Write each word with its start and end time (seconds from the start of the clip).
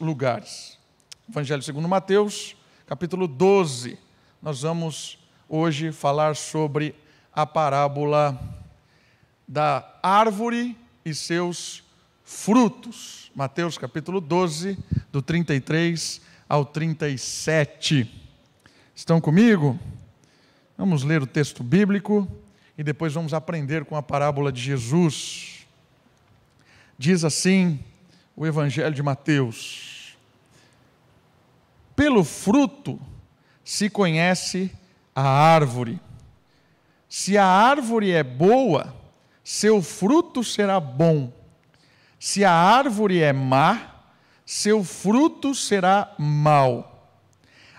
lugares. 0.00 0.78
Evangelho 1.28 1.62
segundo 1.62 1.88
Mateus, 1.88 2.56
capítulo 2.86 3.26
12. 3.26 3.98
Nós 4.40 4.62
vamos 4.62 5.18
hoje 5.48 5.92
falar 5.92 6.36
sobre 6.36 6.94
a 7.32 7.44
parábola 7.44 8.38
da 9.46 9.98
árvore 10.02 10.76
e 11.04 11.14
seus 11.14 11.82
frutos. 12.24 13.30
Mateus 13.34 13.78
capítulo 13.78 14.20
12, 14.20 14.78
do 15.10 15.22
33 15.22 16.20
ao 16.48 16.64
37. 16.64 18.10
Estão 18.94 19.20
comigo? 19.20 19.78
Vamos 20.76 21.02
ler 21.02 21.22
o 21.22 21.26
texto 21.26 21.62
bíblico 21.62 22.26
e 22.76 22.82
depois 22.82 23.12
vamos 23.12 23.34
aprender 23.34 23.84
com 23.84 23.96
a 23.96 24.02
parábola 24.02 24.52
de 24.52 24.60
Jesus. 24.60 25.66
Diz 26.98 27.24
assim 27.24 27.80
o 28.38 28.46
Evangelho 28.46 28.94
de 28.94 29.02
Mateus: 29.02 30.16
Pelo 31.96 32.22
fruto 32.22 33.00
se 33.64 33.90
conhece 33.90 34.70
a 35.12 35.28
árvore. 35.28 36.00
Se 37.08 37.36
a 37.36 37.44
árvore 37.44 38.12
é 38.12 38.22
boa, 38.22 38.94
seu 39.42 39.82
fruto 39.82 40.44
será 40.44 40.78
bom. 40.78 41.32
Se 42.20 42.44
a 42.44 42.52
árvore 42.52 43.20
é 43.20 43.32
má, 43.32 44.04
seu 44.46 44.84
fruto 44.84 45.52
será 45.52 46.14
mau. 46.16 47.10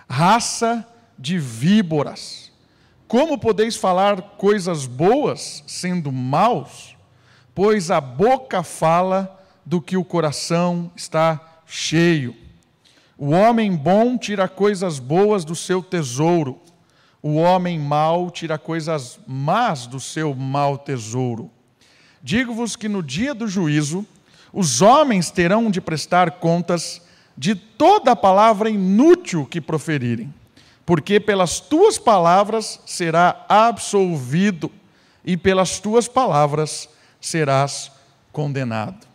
Raça 0.06 0.86
de 1.18 1.38
víboras, 1.38 2.52
como 3.08 3.38
podeis 3.38 3.76
falar 3.76 4.20
coisas 4.36 4.84
boas 4.84 5.64
sendo 5.66 6.12
maus? 6.12 6.96
Pois 7.54 7.90
a 7.90 8.00
boca 8.00 8.62
fala 8.62 9.39
do 9.64 9.80
que 9.80 9.96
o 9.96 10.04
coração 10.04 10.90
está 10.96 11.60
cheio. 11.66 12.34
O 13.16 13.30
homem 13.30 13.74
bom 13.74 14.16
tira 14.16 14.48
coisas 14.48 14.98
boas 14.98 15.44
do 15.44 15.54
seu 15.54 15.82
tesouro, 15.82 16.58
o 17.22 17.34
homem 17.34 17.78
mau 17.78 18.30
tira 18.30 18.58
coisas 18.58 19.18
más 19.26 19.86
do 19.86 20.00
seu 20.00 20.34
mau 20.34 20.78
tesouro. 20.78 21.50
Digo-vos 22.22 22.76
que 22.76 22.88
no 22.88 23.02
dia 23.02 23.34
do 23.34 23.46
juízo, 23.46 24.06
os 24.52 24.80
homens 24.80 25.30
terão 25.30 25.70
de 25.70 25.80
prestar 25.80 26.32
contas 26.32 27.02
de 27.36 27.54
toda 27.54 28.12
a 28.12 28.16
palavra 28.16 28.70
inútil 28.70 29.46
que 29.46 29.60
proferirem, 29.60 30.32
porque 30.84 31.20
pelas 31.20 31.60
tuas 31.60 31.98
palavras 31.98 32.80
será 32.86 33.44
absolvido, 33.48 34.70
e 35.24 35.36
pelas 35.36 35.78
tuas 35.78 36.08
palavras 36.08 36.88
serás 37.20 37.92
condenado. 38.32 39.09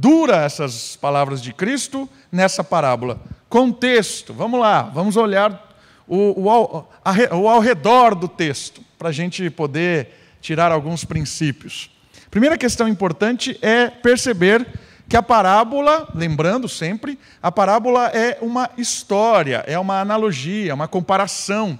Dura 0.00 0.36
essas 0.36 0.96
palavras 0.96 1.42
de 1.42 1.52
Cristo 1.52 2.08
nessa 2.32 2.64
parábola. 2.64 3.20
Contexto, 3.50 4.32
vamos 4.32 4.58
lá, 4.58 4.80
vamos 4.80 5.14
olhar 5.14 5.76
o, 6.08 6.44
o, 6.44 6.48
ao, 6.48 6.90
o 7.32 7.46
ao 7.46 7.60
redor 7.60 8.14
do 8.14 8.26
texto, 8.26 8.80
para 8.98 9.10
a 9.10 9.12
gente 9.12 9.50
poder 9.50 10.08
tirar 10.40 10.72
alguns 10.72 11.04
princípios. 11.04 11.90
Primeira 12.30 12.56
questão 12.56 12.88
importante 12.88 13.58
é 13.60 13.90
perceber 13.90 14.66
que 15.06 15.18
a 15.18 15.22
parábola, 15.22 16.08
lembrando 16.14 16.66
sempre, 16.66 17.18
a 17.42 17.52
parábola 17.52 18.06
é 18.06 18.38
uma 18.40 18.70
história, 18.78 19.62
é 19.66 19.78
uma 19.78 20.00
analogia, 20.00 20.74
uma 20.74 20.88
comparação. 20.88 21.78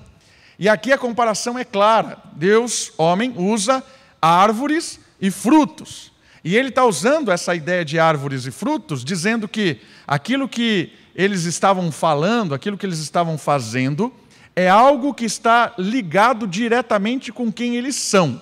E 0.58 0.68
aqui 0.68 0.92
a 0.92 0.98
comparação 0.98 1.58
é 1.58 1.64
clara: 1.64 2.18
Deus, 2.34 2.92
homem, 2.98 3.32
usa 3.34 3.82
árvores 4.20 5.00
e 5.18 5.30
frutos. 5.30 6.09
E 6.42 6.56
ele 6.56 6.70
está 6.70 6.84
usando 6.84 7.30
essa 7.30 7.54
ideia 7.54 7.84
de 7.84 7.98
árvores 7.98 8.46
e 8.46 8.50
frutos, 8.50 9.04
dizendo 9.04 9.46
que 9.46 9.80
aquilo 10.06 10.48
que 10.48 10.92
eles 11.14 11.44
estavam 11.44 11.92
falando, 11.92 12.54
aquilo 12.54 12.78
que 12.78 12.86
eles 12.86 12.98
estavam 12.98 13.36
fazendo, 13.36 14.12
é 14.56 14.68
algo 14.68 15.14
que 15.14 15.24
está 15.24 15.74
ligado 15.78 16.46
diretamente 16.46 17.32
com 17.32 17.52
quem 17.52 17.76
eles 17.76 17.96
são. 17.96 18.40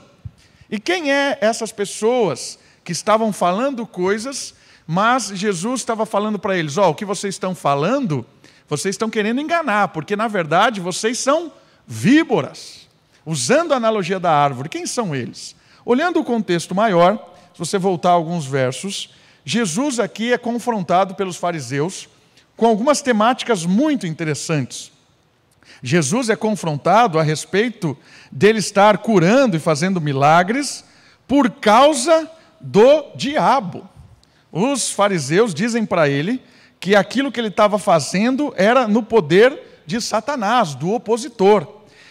E 0.70 0.78
quem 0.78 1.12
é 1.12 1.38
essas 1.40 1.72
pessoas 1.72 2.58
que 2.84 2.92
estavam 2.92 3.32
falando 3.32 3.86
coisas, 3.86 4.54
mas 4.86 5.28
Jesus 5.34 5.80
estava 5.80 6.06
falando 6.06 6.38
para 6.38 6.56
eles: 6.56 6.76
Ó, 6.76 6.88
oh, 6.88 6.90
o 6.90 6.94
que 6.94 7.04
vocês 7.04 7.34
estão 7.34 7.54
falando, 7.54 8.24
vocês 8.68 8.94
estão 8.94 9.10
querendo 9.10 9.40
enganar, 9.40 9.88
porque 9.88 10.14
na 10.14 10.28
verdade 10.28 10.80
vocês 10.80 11.18
são 11.18 11.52
víboras. 11.86 12.86
Usando 13.26 13.72
a 13.72 13.76
analogia 13.76 14.18
da 14.18 14.32
árvore, 14.32 14.70
quem 14.70 14.86
são 14.86 15.14
eles? 15.14 15.54
Olhando 15.84 16.18
o 16.18 16.24
contexto 16.24 16.74
maior, 16.74 17.34
se 17.58 17.66
você 17.66 17.76
voltar 17.76 18.10
alguns 18.10 18.46
versos, 18.46 19.10
Jesus 19.44 19.98
aqui 19.98 20.32
é 20.32 20.38
confrontado 20.38 21.16
pelos 21.16 21.36
fariseus 21.36 22.08
com 22.56 22.66
algumas 22.66 23.02
temáticas 23.02 23.66
muito 23.66 24.06
interessantes. 24.06 24.92
Jesus 25.82 26.30
é 26.30 26.36
confrontado 26.36 27.18
a 27.18 27.22
respeito 27.24 27.98
dele 28.30 28.60
estar 28.60 28.98
curando 28.98 29.56
e 29.56 29.60
fazendo 29.60 30.00
milagres 30.00 30.84
por 31.26 31.50
causa 31.50 32.30
do 32.60 33.10
diabo. 33.16 33.88
Os 34.52 34.92
fariseus 34.92 35.52
dizem 35.52 35.84
para 35.84 36.08
ele 36.08 36.40
que 36.78 36.94
aquilo 36.94 37.32
que 37.32 37.40
ele 37.40 37.48
estava 37.48 37.76
fazendo 37.76 38.54
era 38.56 38.86
no 38.86 39.02
poder 39.02 39.82
de 39.84 40.00
Satanás, 40.00 40.76
do 40.76 40.92
opositor. 40.92 41.66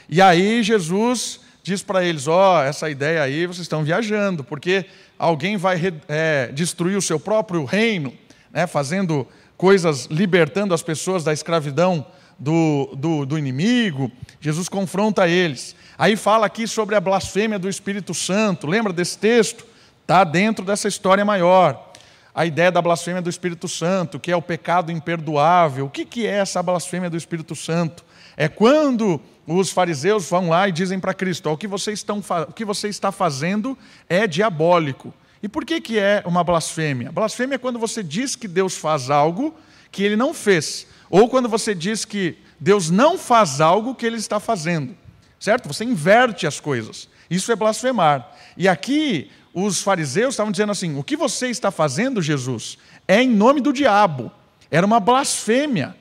E 0.09 0.21
aí 0.21 0.61
Jesus 0.61 1.39
diz 1.63 1.83
para 1.83 2.03
eles: 2.03 2.27
Ó, 2.27 2.57
oh, 2.57 2.61
essa 2.63 2.89
ideia 2.89 3.21
aí 3.21 3.45
vocês 3.45 3.63
estão 3.63 3.83
viajando, 3.83 4.43
porque 4.43 4.85
alguém 5.17 5.57
vai 5.57 5.79
é, 6.07 6.51
destruir 6.53 6.97
o 6.97 7.01
seu 7.01 7.19
próprio 7.19 7.65
reino, 7.65 8.13
né, 8.51 8.67
fazendo 8.67 9.27
coisas, 9.57 10.05
libertando 10.05 10.73
as 10.73 10.83
pessoas 10.83 11.23
da 11.23 11.33
escravidão 11.33 12.05
do, 12.39 12.95
do, 12.95 13.25
do 13.25 13.37
inimigo, 13.37 14.11
Jesus 14.39 14.69
confronta 14.69 15.27
eles. 15.27 15.75
Aí 15.97 16.15
fala 16.15 16.45
aqui 16.45 16.67
sobre 16.67 16.95
a 16.95 17.01
blasfêmia 17.01 17.57
do 17.57 17.67
Espírito 17.67 18.13
Santo, 18.13 18.67
lembra 18.67 18.93
desse 18.93 19.17
texto? 19.17 19.65
Está 20.01 20.23
dentro 20.23 20.63
dessa 20.63 20.87
história 20.87 21.25
maior. 21.25 21.91
A 22.33 22.45
ideia 22.45 22.71
da 22.71 22.81
blasfêmia 22.81 23.21
do 23.21 23.29
Espírito 23.29 23.67
Santo, 23.67 24.19
que 24.19 24.31
é 24.31 24.35
o 24.35 24.41
pecado 24.41 24.91
imperdoável. 24.91 25.87
O 25.87 25.89
que, 25.89 26.05
que 26.05 26.27
é 26.27 26.33
essa 26.37 26.61
blasfêmia 26.61 27.09
do 27.09 27.17
Espírito 27.17 27.55
Santo? 27.55 28.05
É 28.37 28.47
quando 28.47 29.19
os 29.47 29.71
fariseus 29.71 30.29
vão 30.29 30.49
lá 30.49 30.67
e 30.67 30.73
dizem 30.73 30.99
para 30.99 31.13
Cristo: 31.13 31.49
o 31.49 31.57
que, 31.57 31.67
vocês 31.67 31.99
estão, 31.99 32.21
o 32.47 32.53
que 32.53 32.65
você 32.65 32.89
está 32.89 33.11
fazendo 33.11 33.77
é 34.09 34.27
diabólico. 34.27 35.13
E 35.41 35.47
por 35.47 35.63
que, 35.63 35.79
que 35.79 35.97
é 35.97 36.21
uma 36.25 36.43
blasfêmia? 36.43 37.11
Blasfêmia 37.11 37.55
é 37.55 37.57
quando 37.57 37.79
você 37.79 38.03
diz 38.03 38.35
que 38.35 38.47
Deus 38.47 38.75
faz 38.75 39.09
algo 39.09 39.55
que 39.91 40.03
ele 40.03 40.15
não 40.15 40.33
fez. 40.33 40.87
Ou 41.09 41.29
quando 41.29 41.47
você 41.47 41.73
diz 41.73 42.03
que 42.03 42.37
Deus 42.59 42.89
não 42.89 43.17
faz 43.17 43.61
algo 43.61 43.95
que 43.95 44.05
ele 44.05 44.17
está 44.17 44.39
fazendo, 44.39 44.97
certo? 45.39 45.67
Você 45.67 45.85
inverte 45.85 46.45
as 46.45 46.59
coisas. 46.59 47.07
Isso 47.29 47.51
é 47.51 47.55
blasfemar. 47.55 48.35
E 48.57 48.67
aqui 48.67 49.31
os 49.53 49.81
fariseus 49.81 50.33
estavam 50.33 50.51
dizendo 50.51 50.71
assim: 50.71 50.97
o 50.97 51.03
que 51.03 51.15
você 51.15 51.47
está 51.47 51.71
fazendo, 51.71 52.21
Jesus, 52.21 52.77
é 53.07 53.21
em 53.21 53.29
nome 53.29 53.61
do 53.61 53.71
diabo. 53.71 54.31
Era 54.69 54.85
uma 54.85 54.99
blasfêmia. 54.99 55.95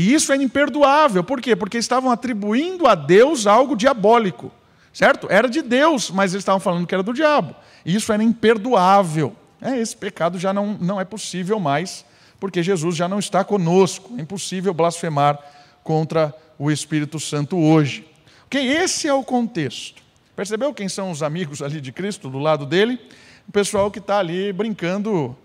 E 0.00 0.14
isso 0.14 0.32
é 0.32 0.36
imperdoável. 0.36 1.22
Por 1.22 1.42
quê? 1.42 1.54
Porque 1.54 1.76
estavam 1.76 2.10
atribuindo 2.10 2.86
a 2.86 2.94
Deus 2.94 3.46
algo 3.46 3.76
diabólico. 3.76 4.50
Certo? 4.94 5.26
Era 5.30 5.46
de 5.46 5.60
Deus, 5.60 6.10
mas 6.10 6.32
eles 6.32 6.40
estavam 6.40 6.58
falando 6.58 6.86
que 6.86 6.94
era 6.94 7.02
do 7.02 7.12
diabo. 7.12 7.54
E 7.84 7.94
isso 7.94 8.10
era 8.10 8.22
imperdoável. 8.22 9.36
É, 9.60 9.78
esse 9.78 9.94
pecado 9.94 10.38
já 10.38 10.54
não, 10.54 10.72
não 10.80 10.98
é 10.98 11.04
possível 11.04 11.60
mais 11.60 12.02
porque 12.40 12.62
Jesus 12.62 12.96
já 12.96 13.06
não 13.06 13.18
está 13.18 13.44
conosco. 13.44 14.14
É 14.16 14.22
impossível 14.22 14.72
blasfemar 14.72 15.38
contra 15.84 16.34
o 16.58 16.70
Espírito 16.70 17.20
Santo 17.20 17.58
hoje. 17.58 18.08
Ok? 18.46 18.58
Esse 18.58 19.06
é 19.06 19.12
o 19.12 19.22
contexto. 19.22 20.02
Percebeu 20.34 20.72
quem 20.72 20.88
são 20.88 21.10
os 21.10 21.22
amigos 21.22 21.60
ali 21.60 21.78
de 21.78 21.92
Cristo 21.92 22.30
do 22.30 22.38
lado 22.38 22.64
dele? 22.64 22.98
O 23.46 23.52
pessoal 23.52 23.90
que 23.90 23.98
está 23.98 24.18
ali 24.18 24.50
brincando. 24.50 25.36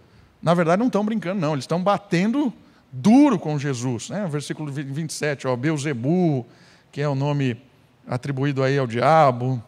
Na 0.42 0.54
verdade, 0.54 0.80
não 0.80 0.88
estão 0.88 1.04
brincando, 1.04 1.42
não. 1.42 1.52
Eles 1.52 1.64
estão 1.64 1.84
batendo 1.84 2.54
duro 2.96 3.38
com 3.38 3.60
Jesus. 3.60 4.10
Né? 4.10 4.26
Versículo 4.30 4.72
27, 4.72 5.48
ó, 5.48 5.56
Beuzebu, 5.56 6.46
que 6.92 7.02
é 7.02 7.10
o 7.10 7.16
nome 7.16 7.58
atribuído 8.08 8.64
aí 8.64 8.78
ao 8.78 8.88
diabo, 8.88 9.62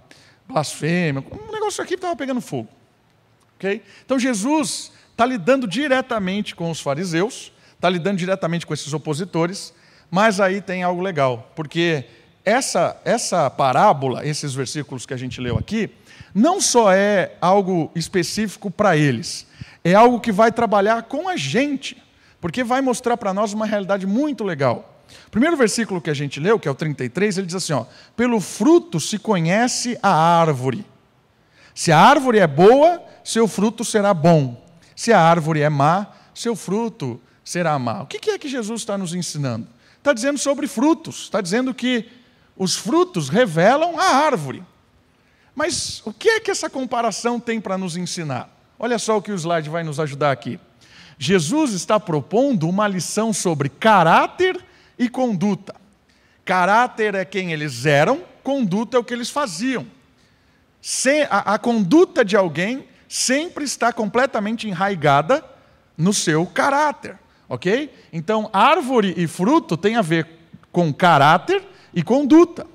blasfêmia. 0.48 1.24
O 1.32 1.52
negócio 1.52 1.84
aqui 1.84 1.96
estava 1.96 2.16
pegando 2.16 2.40
fogo. 2.40 2.70
Okay? 3.58 3.84
Então 4.06 4.18
Jesus 4.18 4.92
está 5.12 5.26
lidando 5.26 5.68
diretamente 5.68 6.56
com 6.56 6.72
os 6.72 6.80
fariseus, 6.80 7.52
está 7.74 7.90
lidando 7.90 8.18
diretamente 8.18 8.66
com 8.66 8.74
esses 8.74 8.94
opositores, 8.94 9.74
mas 10.10 10.40
aí 10.40 10.62
tem 10.62 10.84
algo 10.84 11.02
legal, 11.02 11.52
porque 11.56 12.06
essa, 12.46 12.96
essa 13.04 13.50
parábola, 13.50 14.26
esses 14.26 14.54
versículos 14.54 15.06
que 15.06 15.14
a 15.14 15.18
gente 15.18 15.42
leu 15.42 15.58
aqui, 15.58 15.90
não 16.34 16.62
só 16.62 16.94
é 16.94 17.36
algo 17.42 17.92
específico 17.94 18.72
para 18.72 18.96
eles, 18.96 19.46
é 19.84 19.94
algo 19.96 20.22
que 20.22 20.32
vai 20.32 20.52
trabalhar 20.52 21.04
com 21.04 21.28
a 21.28 21.36
gente, 21.36 21.98
porque 22.40 22.64
vai 22.64 22.82
mostrar 22.82 23.18
para 23.18 23.34
nós 23.34 23.54
uma 23.54 23.66
realidade 23.66 24.06
muito 24.06 24.44
legal. 24.44 24.94
O 25.28 25.32
primeiro 25.32 25.56
versículo 25.56 26.02
que 26.02 26.10
a 26.10 26.14
gente 26.14 26.40
leu, 26.40 26.60
que 26.60 26.68
é 26.68 26.72
o 26.72 26.76
33, 26.76 27.38
ele 27.38 27.48
diz 27.48 27.56
assim: 27.56 27.74
ó, 27.74 27.86
Pelo 28.16 28.40
fruto 28.40 29.00
se 29.00 29.18
conhece 29.18 29.98
a 30.02 30.10
árvore. 30.10 30.86
Se 31.74 31.92
a 31.92 32.00
árvore 32.00 32.40
é 32.40 32.48
boa, 32.48 33.02
seu 33.24 33.48
fruto 33.48 33.86
será 33.86 34.14
bom. 34.14 34.66
Se 34.96 35.14
a 35.14 35.22
árvore 35.22 35.62
é 35.62 35.70
má, 35.70 36.08
seu 36.34 36.56
fruto 36.56 37.22
será 37.44 37.78
má. 37.78 38.02
O 38.02 38.08
que 38.08 38.32
é 38.32 38.38
que 38.38 38.50
Jesus 38.50 38.82
está 38.82 38.98
nos 38.98 39.14
ensinando? 39.14 39.68
Está 39.98 40.14
dizendo 40.14 40.38
sobre 40.38 40.68
frutos, 40.68 41.24
está 41.24 41.42
dizendo 41.42 41.74
que 41.74 42.10
os 42.56 42.76
frutos 42.76 43.30
revelam 43.30 44.00
a 44.00 44.16
árvore. 44.26 44.64
Mas 45.54 46.02
o 46.06 46.14
que 46.14 46.30
é 46.30 46.40
que 46.40 46.52
essa 46.52 46.70
comparação 46.70 47.40
tem 47.40 47.60
para 47.60 47.78
nos 47.78 47.98
ensinar? 47.98 48.50
Olha 48.80 49.00
só 49.00 49.18
o 49.18 49.22
que 49.22 49.32
o 49.32 49.36
slide 49.36 49.70
vai 49.70 49.84
nos 49.84 50.00
ajudar 50.00 50.32
aqui. 50.32 50.60
Jesus 51.18 51.74
está 51.74 52.00
propondo 52.00 52.70
uma 52.70 52.88
lição 52.88 53.34
sobre 53.34 53.70
caráter 53.70 54.64
e 54.98 55.10
conduta. 55.10 55.76
Caráter 56.46 57.16
é 57.16 57.26
quem 57.26 57.52
eles 57.52 57.86
eram, 57.86 58.24
conduta 58.44 58.98
é 58.98 59.00
o 59.00 59.04
que 59.04 59.14
eles 59.14 59.30
faziam. 59.30 59.86
A, 61.30 61.58
conduta 61.60 62.24
de 62.24 62.38
alguém 62.38 62.88
sempre 63.10 63.66
está 63.66 63.92
completamente 63.92 64.68
enraigada 64.68 65.44
no 65.98 66.14
seu 66.14 66.46
caráter, 66.46 67.18
ok? 67.50 67.94
Então, 68.14 68.50
árvore 68.54 69.14
e 69.18 69.28
fruto 69.28 69.76
tem 69.76 69.96
a 69.96 70.02
ver 70.02 70.28
com 70.72 70.94
caráter 70.94 71.62
e 71.94 72.04
conduta. 72.04 72.66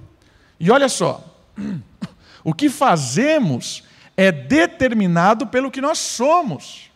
E 0.61 0.71
olha 0.71 0.89
só, 0.89 1.25
o 2.45 2.53
que 2.53 2.69
fazemos 2.69 3.85
é 4.17 4.31
determinado 4.31 5.47
pelo 5.47 5.71
que 5.71 5.81
nós 5.81 5.99
somos. 5.99 6.92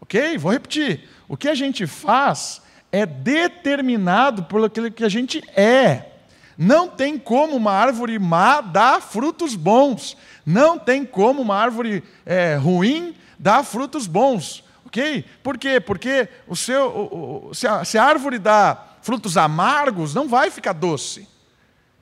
Ok? 0.00 0.38
Vou 0.38 0.52
repetir. 0.52 1.08
O 1.28 1.36
que 1.36 1.48
a 1.48 1.54
gente 1.54 1.86
faz 1.86 2.62
é 2.92 3.04
determinado 3.04 4.44
por 4.44 4.64
aquilo 4.64 4.90
que 4.90 5.04
a 5.04 5.08
gente 5.08 5.42
é. 5.56 6.12
Não 6.56 6.88
tem 6.88 7.18
como 7.18 7.56
uma 7.56 7.72
árvore 7.72 8.18
má 8.18 8.60
dar 8.60 9.02
frutos 9.02 9.54
bons. 9.54 10.16
Não 10.44 10.78
tem 10.78 11.04
como 11.04 11.42
uma 11.42 11.56
árvore 11.56 12.02
é, 12.24 12.56
ruim 12.56 13.14
dar 13.38 13.62
frutos 13.64 14.06
bons. 14.06 14.64
Ok? 14.86 15.24
Por 15.42 15.58
quê? 15.58 15.80
Porque 15.80 16.28
o 16.46 16.56
seu, 16.56 16.86
o, 16.86 17.48
o, 17.48 17.54
se, 17.54 17.66
a, 17.66 17.84
se 17.84 17.98
a 17.98 18.04
árvore 18.04 18.38
dá 18.38 18.86
frutos 19.02 19.36
amargos, 19.36 20.14
não 20.14 20.28
vai 20.28 20.50
ficar 20.50 20.72
doce. 20.72 21.28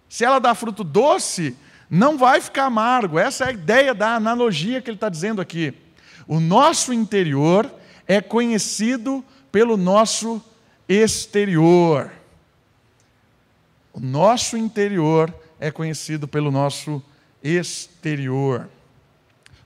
Se 0.08 0.24
ela 0.24 0.38
dá 0.38 0.54
fruto 0.54 0.84
doce, 0.84 1.56
não 1.90 2.16
vai 2.16 2.40
ficar 2.40 2.66
amargo. 2.66 3.18
Essa 3.18 3.44
é 3.44 3.48
a 3.48 3.52
ideia 3.52 3.94
da 3.94 4.14
analogia 4.14 4.80
que 4.80 4.90
ele 4.90 4.96
está 4.96 5.08
dizendo 5.08 5.40
aqui. 5.40 5.74
O 6.26 6.38
nosso 6.38 6.92
interior 6.92 7.70
é 8.06 8.20
conhecido 8.20 9.24
pelo 9.50 9.76
nosso 9.76 10.42
exterior. 10.88 12.10
O 13.92 14.00
nosso 14.00 14.56
interior 14.56 15.32
é 15.60 15.70
conhecido 15.70 16.26
pelo 16.26 16.50
nosso 16.50 17.02
exterior. 17.42 18.68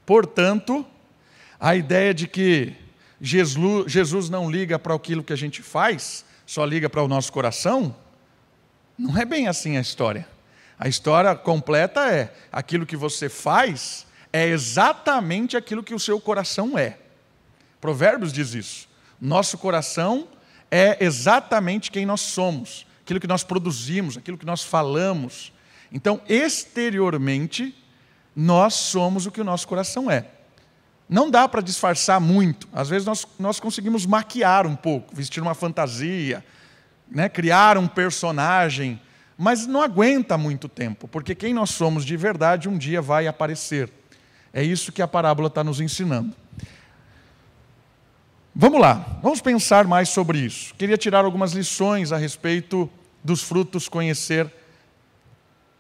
Portanto, 0.05 0.87
a 1.59 1.75
ideia 1.75 2.13
de 2.13 2.29
que 2.29 2.75
Jesus 3.21 4.29
não 4.29 4.51
liga 4.51 4.79
para 4.79 4.95
aquilo 4.95 5.25
que 5.25 5.33
a 5.33 5.37
gente 5.37 5.63
faz, 5.63 6.25
só 6.47 6.65
liga 6.65 6.89
para 6.89 7.03
o 7.03 7.09
nosso 7.09 7.33
coração, 7.33 7.95
não 8.97 9.17
é 9.17 9.25
bem 9.25 9.49
assim 9.49 9.77
a 9.77 9.81
história. 9.81 10.29
A 10.79 10.89
história 10.89 11.35
completa 11.35 12.13
é: 12.13 12.33
aquilo 12.53 12.87
que 12.87 12.97
você 12.97 13.29
faz 13.29 14.07
é 14.33 14.47
exatamente 14.47 15.57
aquilo 15.57 15.83
que 15.83 15.95
o 15.95 15.99
seu 15.99 16.21
coração 16.21 16.79
é. 16.79 16.99
Provérbios 17.81 18.33
diz 18.33 18.55
isso. 18.55 18.89
Nosso 19.21 19.59
coração 19.59 20.29
é 20.71 21.03
exatamente 21.05 21.91
quem 21.91 22.05
nós 22.05 22.21
somos, 22.21 22.87
aquilo 23.03 23.21
que 23.21 23.27
nós 23.27 23.43
produzimos, 23.43 24.17
aquilo 24.17 24.39
que 24.39 24.47
nós 24.47 24.63
falamos. 24.63 25.53
Então, 25.91 26.21
exteriormente, 26.29 27.75
nós 28.35 28.75
somos 28.75 29.27
o 29.27 29.31
que 29.31 29.41
o 29.41 29.45
nosso 29.45 29.67
coração 29.67 30.11
é. 30.11 30.27
Não 31.09 31.31
dá 31.31 31.49
para 31.49 31.63
disfarçar 31.63 32.21
muito. 32.21 32.69
Às 32.73 32.89
vezes 32.89 33.07
nós, 33.07 33.27
nós 33.39 33.59
conseguimos 33.59 34.05
maquiar 34.05 34.67
um 34.67 34.77
pouco, 34.77 35.15
vestir 35.17 35.43
uma 35.43 35.55
fantasia, 35.55 36.45
né, 37.11 37.29
criar 37.29 37.79
um 37.79 37.89
personagem, 37.89 39.01
mas 39.37 39.67
não 39.67 39.81
aguenta 39.81 40.37
muito 40.37 40.69
tempo, 40.69 41.09
porque 41.09 41.35
quem 41.35 41.55
nós 41.55 41.71
somos 41.71 42.05
de 42.05 42.17
verdade 42.17 42.69
um 42.69 42.77
dia 42.77 43.01
vai 43.01 43.27
aparecer. 43.27 43.91
É 44.53 44.63
isso 44.63 44.93
que 44.93 45.01
a 45.01 45.09
parábola 45.09 45.49
está 45.49 45.65
nos 45.65 45.81
ensinando. 45.81 46.35
Vamos 48.61 48.81
lá, 48.81 49.21
vamos 49.23 49.41
pensar 49.41 49.87
mais 49.87 50.09
sobre 50.09 50.41
isso. 50.41 50.75
Queria 50.75 50.99
tirar 50.99 51.25
algumas 51.25 51.53
lições 51.53 52.11
a 52.11 52.17
respeito 52.17 52.91
dos 53.23 53.41
frutos, 53.41 53.89
conhecer 53.89 54.53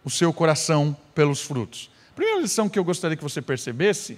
o 0.04 0.08
seu 0.08 0.32
coração 0.32 0.96
pelos 1.12 1.42
frutos. 1.42 1.90
A 2.12 2.14
primeira 2.14 2.40
lição 2.40 2.68
que 2.68 2.78
eu 2.78 2.84
gostaria 2.84 3.16
que 3.16 3.22
você 3.22 3.42
percebesse 3.42 4.16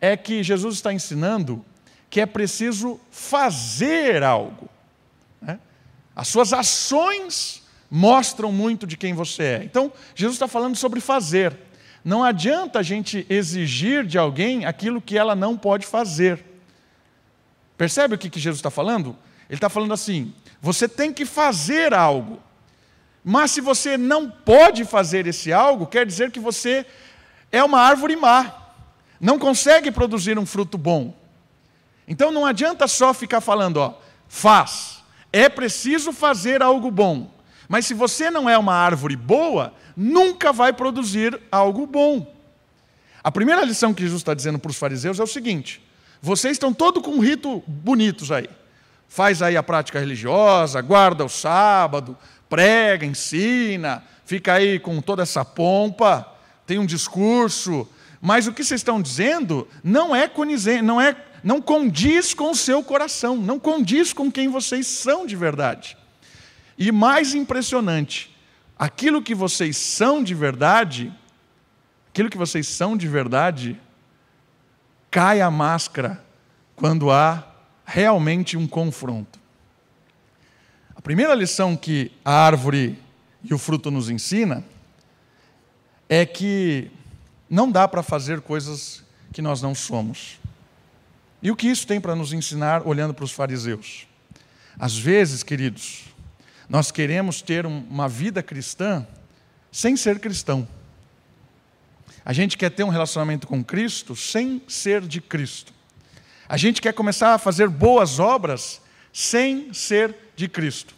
é 0.00 0.16
que 0.16 0.42
Jesus 0.42 0.76
está 0.76 0.94
ensinando 0.94 1.62
que 2.08 2.22
é 2.22 2.24
preciso 2.24 2.98
fazer 3.10 4.22
algo. 4.22 4.66
Né? 5.38 5.60
As 6.16 6.26
suas 6.26 6.54
ações 6.54 7.62
mostram 7.90 8.50
muito 8.50 8.86
de 8.86 8.96
quem 8.96 9.12
você 9.12 9.42
é. 9.42 9.62
Então, 9.62 9.92
Jesus 10.14 10.36
está 10.36 10.48
falando 10.48 10.74
sobre 10.74 11.00
fazer. 11.00 11.54
Não 12.02 12.24
adianta 12.24 12.78
a 12.78 12.82
gente 12.82 13.26
exigir 13.28 14.06
de 14.06 14.16
alguém 14.16 14.64
aquilo 14.64 15.02
que 15.02 15.18
ela 15.18 15.34
não 15.34 15.54
pode 15.54 15.86
fazer. 15.86 16.49
Percebe 17.80 18.14
o 18.14 18.18
que, 18.18 18.38
Jesus 18.38 18.58
está 18.58 18.70
falando? 18.70 19.16
Ele 19.48 19.56
está 19.56 19.70
falando 19.70 19.94
assim: 19.94 20.34
você 20.60 20.86
tem 20.86 21.14
que 21.14 21.24
fazer 21.24 21.94
algo. 21.94 22.38
Mas 23.24 23.52
se 23.52 23.62
você 23.62 23.96
não 23.96 24.30
pode 24.30 24.84
fazer 24.84 25.26
esse 25.26 25.50
algo, 25.50 25.86
quer 25.86 26.04
dizer 26.04 26.30
que 26.30 26.38
você 26.38 26.84
é 27.50 27.64
uma 27.64 27.80
árvore 27.80 28.16
má, 28.16 28.54
não 29.18 29.38
consegue 29.38 29.90
produzir 29.90 30.38
um 30.38 30.44
fruto 30.44 30.76
bom. 30.76 31.16
Então 32.06 32.30
não 32.30 32.44
adianta 32.44 32.86
só 32.86 33.14
ficar 33.14 33.40
falando, 33.40 33.78
ó, 33.78 33.94
faz. 34.28 35.02
É 35.32 35.48
preciso 35.48 36.12
fazer 36.12 36.62
algo 36.62 36.90
bom. 36.90 37.32
Mas 37.66 37.86
se 37.86 37.94
você 37.94 38.30
não 38.30 38.46
é 38.46 38.58
uma 38.58 38.74
árvore 38.74 39.16
boa, 39.16 39.72
nunca 39.96 40.52
vai 40.52 40.74
produzir 40.74 41.40
algo 41.50 41.86
bom. 41.86 42.30
A 43.24 43.32
primeira 43.32 43.64
lição 43.64 43.94
que 43.94 44.02
Jesus 44.02 44.20
está 44.20 44.34
dizendo 44.34 44.58
para 44.58 44.70
os 44.70 44.76
fariseus 44.76 45.18
é 45.18 45.22
o 45.22 45.26
seguinte: 45.26 45.80
vocês 46.22 46.52
estão 46.52 46.72
todos 46.72 47.02
com 47.02 47.18
rito 47.18 47.62
bonitos 47.66 48.30
aí. 48.30 48.48
Faz 49.08 49.42
aí 49.42 49.56
a 49.56 49.62
prática 49.62 49.98
religiosa, 49.98 50.80
guarda 50.80 51.24
o 51.24 51.28
sábado, 51.28 52.16
prega, 52.48 53.06
ensina, 53.06 54.04
fica 54.24 54.54
aí 54.54 54.78
com 54.78 55.00
toda 55.00 55.22
essa 55.22 55.44
pompa, 55.44 56.26
tem 56.66 56.78
um 56.78 56.86
discurso, 56.86 57.88
mas 58.20 58.46
o 58.46 58.52
que 58.52 58.62
vocês 58.62 58.80
estão 58.80 59.00
dizendo 59.00 59.66
não 59.82 60.14
é 60.14 60.30
não 60.82 61.00
é 61.00 61.16
não 61.42 61.60
condiz 61.60 62.34
com 62.34 62.50
o 62.50 62.54
seu 62.54 62.82
coração, 62.82 63.36
não 63.36 63.58
condiz 63.58 64.12
com 64.12 64.30
quem 64.30 64.48
vocês 64.48 64.86
são 64.86 65.26
de 65.26 65.34
verdade. 65.34 65.96
E 66.76 66.92
mais 66.92 67.34
impressionante, 67.34 68.36
aquilo 68.78 69.22
que 69.22 69.34
vocês 69.34 69.76
são 69.76 70.22
de 70.22 70.34
verdade, 70.34 71.12
aquilo 72.10 72.30
que 72.30 72.38
vocês 72.38 72.66
são 72.68 72.96
de 72.96 73.08
verdade, 73.08 73.80
cai 75.10 75.40
a 75.40 75.50
máscara 75.50 76.22
quando 76.76 77.10
há 77.10 77.46
realmente 77.84 78.56
um 78.56 78.66
confronto. 78.66 79.38
A 80.94 81.00
primeira 81.00 81.34
lição 81.34 81.76
que 81.76 82.12
a 82.24 82.32
árvore 82.32 82.98
e 83.42 83.52
o 83.52 83.58
fruto 83.58 83.90
nos 83.90 84.08
ensina 84.08 84.64
é 86.08 86.24
que 86.24 86.90
não 87.48 87.70
dá 87.70 87.88
para 87.88 88.02
fazer 88.02 88.40
coisas 88.40 89.02
que 89.32 89.42
nós 89.42 89.60
não 89.62 89.74
somos. 89.74 90.38
E 91.42 91.50
o 91.50 91.56
que 91.56 91.68
isso 91.68 91.86
tem 91.86 92.00
para 92.00 92.14
nos 92.14 92.32
ensinar 92.32 92.86
olhando 92.86 93.14
para 93.14 93.24
os 93.24 93.32
fariseus? 93.32 94.06
Às 94.78 94.96
vezes, 94.96 95.42
queridos, 95.42 96.04
nós 96.68 96.90
queremos 96.90 97.42
ter 97.42 97.66
uma 97.66 98.08
vida 98.08 98.42
cristã 98.42 99.06
sem 99.72 99.96
ser 99.96 100.20
cristão. 100.20 100.68
A 102.30 102.32
gente 102.32 102.56
quer 102.56 102.70
ter 102.70 102.84
um 102.84 102.90
relacionamento 102.90 103.44
com 103.44 103.64
Cristo 103.64 104.14
sem 104.14 104.62
ser 104.68 105.00
de 105.00 105.20
Cristo. 105.20 105.72
A 106.48 106.56
gente 106.56 106.80
quer 106.80 106.92
começar 106.92 107.34
a 107.34 107.38
fazer 107.38 107.68
boas 107.68 108.20
obras 108.20 108.80
sem 109.12 109.74
ser 109.74 110.14
de 110.36 110.46
Cristo. 110.46 110.94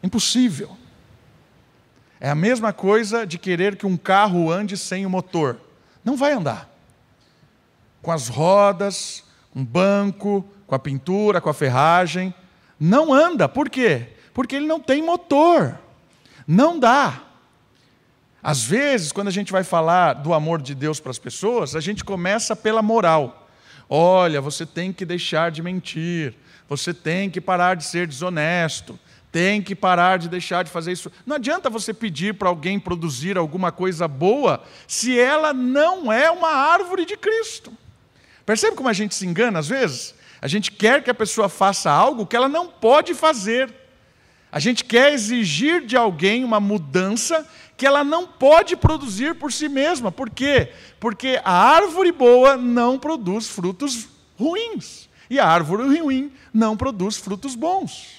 Impossível. 0.00 0.76
É 2.20 2.30
a 2.30 2.36
mesma 2.36 2.72
coisa 2.72 3.26
de 3.26 3.36
querer 3.36 3.74
que 3.74 3.84
um 3.84 3.96
carro 3.96 4.48
ande 4.48 4.76
sem 4.76 5.04
o 5.04 5.10
motor. 5.10 5.60
Não 6.04 6.16
vai 6.16 6.34
andar. 6.34 6.70
Com 8.00 8.12
as 8.12 8.28
rodas, 8.28 9.24
o 9.52 9.64
banco, 9.64 10.48
com 10.68 10.74
a 10.76 10.78
pintura, 10.78 11.40
com 11.40 11.50
a 11.50 11.54
ferragem. 11.54 12.32
Não 12.78 13.12
anda. 13.12 13.48
Por 13.48 13.68
quê? 13.68 14.10
Porque 14.32 14.54
ele 14.54 14.68
não 14.68 14.78
tem 14.78 15.02
motor. 15.02 15.76
Não 16.46 16.78
dá. 16.78 17.33
Às 18.44 18.62
vezes, 18.62 19.10
quando 19.10 19.28
a 19.28 19.30
gente 19.30 19.50
vai 19.50 19.64
falar 19.64 20.12
do 20.12 20.34
amor 20.34 20.60
de 20.60 20.74
Deus 20.74 21.00
para 21.00 21.10
as 21.10 21.18
pessoas, 21.18 21.74
a 21.74 21.80
gente 21.80 22.04
começa 22.04 22.54
pela 22.54 22.82
moral. 22.82 23.48
Olha, 23.88 24.38
você 24.38 24.66
tem 24.66 24.92
que 24.92 25.06
deixar 25.06 25.50
de 25.50 25.62
mentir, 25.62 26.34
você 26.68 26.92
tem 26.92 27.30
que 27.30 27.40
parar 27.40 27.74
de 27.74 27.84
ser 27.84 28.06
desonesto, 28.06 29.00
tem 29.32 29.62
que 29.62 29.74
parar 29.74 30.18
de 30.18 30.28
deixar 30.28 30.62
de 30.62 30.70
fazer 30.70 30.92
isso. 30.92 31.10
Não 31.24 31.36
adianta 31.36 31.70
você 31.70 31.94
pedir 31.94 32.34
para 32.34 32.50
alguém 32.50 32.78
produzir 32.78 33.38
alguma 33.38 33.72
coisa 33.72 34.06
boa 34.06 34.62
se 34.86 35.18
ela 35.18 35.54
não 35.54 36.12
é 36.12 36.30
uma 36.30 36.50
árvore 36.50 37.06
de 37.06 37.16
Cristo. 37.16 37.72
Percebe 38.44 38.76
como 38.76 38.90
a 38.90 38.92
gente 38.92 39.14
se 39.14 39.26
engana 39.26 39.58
às 39.58 39.68
vezes? 39.68 40.14
A 40.42 40.46
gente 40.46 40.70
quer 40.70 41.02
que 41.02 41.08
a 41.08 41.14
pessoa 41.14 41.48
faça 41.48 41.90
algo 41.90 42.26
que 42.26 42.36
ela 42.36 42.50
não 42.50 42.68
pode 42.68 43.14
fazer. 43.14 43.72
A 44.52 44.60
gente 44.60 44.84
quer 44.84 45.12
exigir 45.12 45.84
de 45.84 45.96
alguém 45.96 46.44
uma 46.44 46.60
mudança 46.60 47.44
que 47.76 47.86
ela 47.86 48.04
não 48.04 48.26
pode 48.26 48.76
produzir 48.76 49.34
por 49.34 49.52
si 49.52 49.68
mesma. 49.68 50.12
Por 50.12 50.30
quê? 50.30 50.72
Porque 51.00 51.40
a 51.44 51.52
árvore 51.52 52.12
boa 52.12 52.56
não 52.56 52.98
produz 52.98 53.48
frutos 53.48 54.08
ruins. 54.38 55.08
E 55.28 55.38
a 55.38 55.46
árvore 55.46 55.98
ruim 55.98 56.32
não 56.52 56.76
produz 56.76 57.16
frutos 57.16 57.54
bons. 57.54 58.14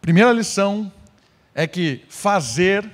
Primeira 0.00 0.32
lição 0.32 0.92
é 1.54 1.66
que 1.66 2.04
fazer, 2.08 2.90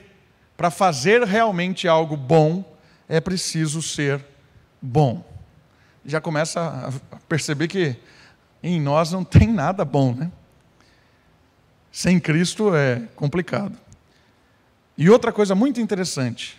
para 0.57 0.71
fazer 0.71 1.25
realmente 1.25 1.89
algo 1.89 2.17
bom, 2.17 2.77
é 3.09 3.21
preciso 3.21 3.81
ser 3.81 4.25
bom. 4.81 5.25
Já 6.05 6.21
começa 6.21 6.91
a 7.11 7.17
perceber 7.29 7.67
que 7.69 7.97
em 8.63 8.81
nós 8.81 9.11
não 9.11 9.25
tem 9.25 9.49
nada 9.49 9.85
bom, 9.85 10.15
né? 10.15 10.31
Sem 11.99 12.21
Cristo 12.21 12.73
é 12.77 13.03
complicado. 13.17 13.77
E 14.97 15.11
outra 15.11 15.33
coisa 15.33 15.53
muito 15.57 15.81
interessante, 15.81 16.57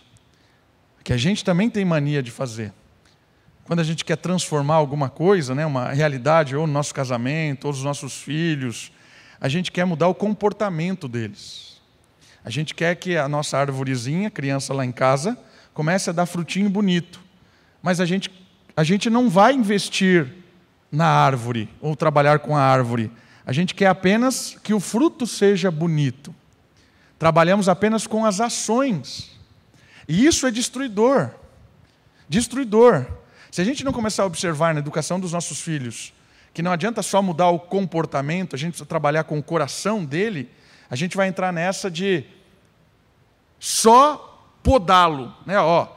que 1.01 1.13
a 1.13 1.17
gente 1.17 1.45
também 1.45 1.69
tem 1.69 1.85
mania 1.85 2.21
de 2.21 2.29
fazer, 2.29 2.73
quando 3.63 3.79
a 3.79 3.83
gente 3.83 4.03
quer 4.03 4.17
transformar 4.17 4.75
alguma 4.75 5.09
coisa, 5.09 5.55
né, 5.55 5.65
uma 5.65 5.93
realidade, 5.93 6.57
ou 6.57 6.67
no 6.67 6.73
nosso 6.73 6.93
casamento, 6.93 7.67
ou 7.67 7.71
nos 7.71 7.85
nossos 7.85 8.21
filhos, 8.21 8.91
a 9.39 9.47
gente 9.47 9.71
quer 9.71 9.85
mudar 9.85 10.09
o 10.09 10.13
comportamento 10.13 11.07
deles. 11.07 11.79
A 12.43 12.49
gente 12.49 12.75
quer 12.75 12.93
que 12.97 13.15
a 13.15 13.29
nossa 13.29 13.57
árvorezinha, 13.57 14.29
criança 14.29 14.73
lá 14.73 14.83
em 14.83 14.91
casa, 14.91 15.39
comece 15.73 16.09
a 16.09 16.13
dar 16.13 16.25
frutinho 16.25 16.69
bonito. 16.69 17.21
Mas 17.81 18.01
a 18.01 18.05
gente, 18.05 18.29
a 18.75 18.83
gente 18.83 19.09
não 19.09 19.29
vai 19.29 19.53
investir 19.53 20.33
na 20.91 21.07
árvore 21.07 21.69
ou 21.79 21.95
trabalhar 21.95 22.39
com 22.39 22.57
a 22.57 22.61
árvore. 22.61 23.09
A 23.45 23.51
gente 23.51 23.73
quer 23.73 23.87
apenas 23.87 24.57
que 24.63 24.73
o 24.73 24.79
fruto 24.79 25.25
seja 25.25 25.71
bonito. 25.71 26.33
Trabalhamos 27.17 27.67
apenas 27.67 28.07
com 28.07 28.25
as 28.25 28.39
ações. 28.39 29.31
E 30.07 30.25
isso 30.25 30.45
é 30.47 30.51
destruidor. 30.51 31.31
Destruidor. 32.27 33.05
Se 33.51 33.61
a 33.61 33.63
gente 33.65 33.83
não 33.83 33.91
começar 33.91 34.23
a 34.23 34.25
observar 34.25 34.73
na 34.73 34.79
educação 34.79 35.19
dos 35.19 35.33
nossos 35.33 35.59
filhos 35.59 36.13
que 36.53 36.61
não 36.61 36.71
adianta 36.71 37.01
só 37.01 37.21
mudar 37.21 37.49
o 37.49 37.59
comportamento, 37.59 38.55
a 38.55 38.59
gente 38.59 38.71
precisa 38.71 38.87
trabalhar 38.87 39.23
com 39.23 39.37
o 39.37 39.43
coração 39.43 40.03
dele, 40.03 40.49
a 40.89 40.95
gente 40.95 41.15
vai 41.15 41.27
entrar 41.27 41.53
nessa 41.53 41.89
de 41.89 42.25
só 43.59 44.51
podá-lo, 44.63 45.33
né? 45.45 45.59
Ó, 45.59 45.87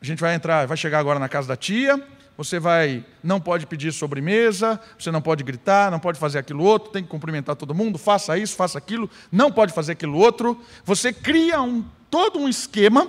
a 0.00 0.04
gente 0.04 0.20
vai 0.20 0.34
entrar, 0.34 0.66
vai 0.66 0.76
chegar 0.76 0.98
agora 0.98 1.18
na 1.18 1.28
casa 1.28 1.48
da 1.48 1.56
tia, 1.56 1.96
você 2.36 2.58
vai, 2.58 3.04
não 3.22 3.40
pode 3.40 3.66
pedir 3.66 3.92
sobremesa, 3.92 4.80
você 4.98 5.10
não 5.10 5.22
pode 5.22 5.44
gritar, 5.44 5.90
não 5.90 6.00
pode 6.00 6.18
fazer 6.18 6.38
aquilo 6.38 6.64
outro, 6.64 6.90
tem 6.90 7.02
que 7.02 7.08
cumprimentar 7.08 7.54
todo 7.54 7.74
mundo, 7.74 7.96
faça 7.96 8.36
isso, 8.36 8.56
faça 8.56 8.76
aquilo, 8.76 9.08
não 9.30 9.52
pode 9.52 9.72
fazer 9.72 9.92
aquilo 9.92 10.18
outro. 10.18 10.60
Você 10.84 11.12
cria 11.12 11.60
um, 11.62 11.84
todo 12.10 12.38
um 12.38 12.48
esquema 12.48 13.08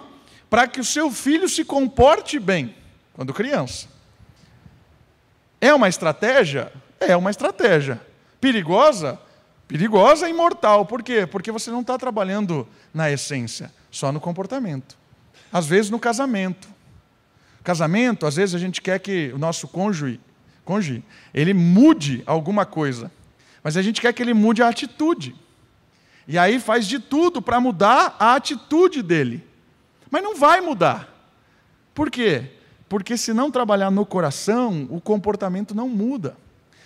para 0.50 0.68
que 0.68 0.80
o 0.80 0.86
seu 0.86 1.10
filho 1.10 1.50
se 1.50 1.66
comporte 1.66 2.40
bem 2.40 2.76
quando 3.14 3.34
criança. 3.34 3.88
É 5.60 5.74
uma 5.74 5.90
estratégia? 5.90 6.72
É 7.00 7.16
uma 7.18 7.32
estratégia. 7.32 8.00
Perigosa? 8.40 9.20
Perigosa 9.68 10.28
e 10.28 10.32
imortal. 10.32 10.86
Por 10.86 11.02
quê? 11.02 11.26
Porque 11.26 11.52
você 11.52 11.72
não 11.72 11.82
está 11.82 11.98
trabalhando 11.98 12.68
na 12.94 13.10
essência, 13.10 13.74
só 13.90 14.12
no 14.12 14.20
comportamento. 14.20 14.96
Às 15.52 15.66
vezes 15.66 15.90
no 15.90 15.98
casamento. 15.98 16.75
Casamento, 17.66 18.28
às 18.28 18.36
vezes 18.36 18.54
a 18.54 18.60
gente 18.60 18.80
quer 18.80 19.00
que 19.00 19.32
o 19.34 19.40
nosso 19.40 19.68
cônjuge, 19.68 20.20
cônjuge 20.64 21.04
ele 21.34 21.52
mude 21.52 22.22
alguma 22.28 22.64
coisa. 22.64 23.12
Mas 23.64 23.76
a 23.76 23.82
gente 23.82 24.00
quer 24.00 24.14
que 24.14 24.22
ele 24.22 24.36
mude 24.36 24.62
a 24.62 24.70
atitude. 24.70 25.36
E 26.28 26.38
aí 26.38 26.60
faz 26.60 26.86
de 26.86 27.00
tudo 27.00 27.42
para 27.42 27.60
mudar 27.60 28.16
a 28.20 28.36
atitude 28.36 29.02
dele. 29.02 29.44
Mas 30.12 30.22
não 30.22 30.36
vai 30.36 30.62
mudar. 30.62 31.10
Por 31.96 32.12
quê? 32.12 32.52
Porque 32.88 33.18
se 33.18 33.34
não 33.34 33.50
trabalhar 33.50 33.90
no 33.90 34.06
coração, 34.06 34.88
o 34.92 35.02
comportamento 35.02 35.74
não 35.74 35.90
muda. 35.90 36.38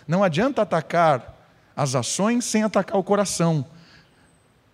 Não 0.08 0.24
adianta 0.24 0.62
atacar 0.62 1.36
as 1.76 1.94
ações 1.94 2.46
sem 2.46 2.64
atacar 2.64 2.98
o 2.98 3.04
coração. 3.04 3.66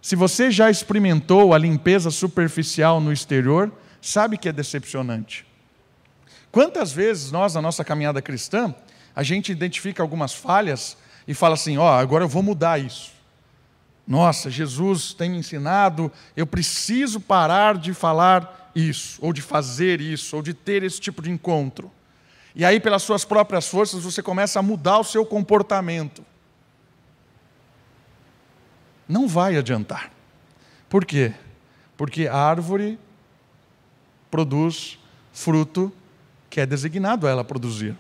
Se 0.04 0.16
você 0.16 0.52
já 0.52 0.70
experimentou 0.70 1.52
a 1.52 1.58
limpeza 1.58 2.12
superficial 2.12 3.02
no 3.02 3.12
exterior, 3.12 3.72
sabe 4.00 4.38
que 4.38 4.48
é 4.48 4.52
decepcionante. 4.52 5.48
Quantas 6.56 6.94
vezes 6.94 7.34
nós, 7.34 7.54
na 7.54 7.62
nossa 7.62 7.84
caminhada 7.84 8.22
cristã, 8.22 8.74
a 9.14 9.24
gente 9.24 9.52
identifica 9.52 10.02
algumas 10.02 10.34
falhas 10.34 10.96
e 11.28 11.34
fala 11.34 11.56
assim: 11.56 11.78
ó, 11.78 11.84
oh, 11.84 12.00
agora 12.00 12.24
eu 12.24 12.30
vou 12.30 12.42
mudar 12.42 12.80
isso. 12.80 13.12
Nossa, 14.08 14.50
Jesus 14.50 15.14
tem 15.14 15.32
me 15.32 15.40
ensinado, 15.40 16.10
eu 16.34 16.48
preciso 16.48 17.20
parar 17.20 17.78
de 17.78 17.94
falar 17.94 18.72
isso, 18.74 19.20
ou 19.22 19.34
de 19.34 19.42
fazer 19.42 20.00
isso, 20.00 20.34
ou 20.38 20.42
de 20.42 20.54
ter 20.54 20.82
esse 20.82 20.98
tipo 20.98 21.22
de 21.22 21.30
encontro. 21.30 21.92
E 22.56 22.64
aí, 22.64 22.80
pelas 22.80 23.04
suas 23.04 23.26
próprias 23.26 23.68
forças, 23.68 24.02
você 24.02 24.24
começa 24.24 24.58
a 24.58 24.64
mudar 24.64 25.00
o 25.00 25.04
seu 25.04 25.26
comportamento. 25.26 26.26
Não 29.10 29.28
vai 29.28 29.58
adiantar. 29.58 30.10
Por 30.88 31.04
quê? 31.04 31.34
Porque 31.98 32.30
a 32.30 32.38
árvore 32.38 32.98
produz 34.32 34.98
fruto 35.34 35.92
que 36.56 36.62
é 36.62 36.66
designado 36.66 37.28
a 37.28 37.30
ela 37.30 37.44
produzir. 37.44 37.98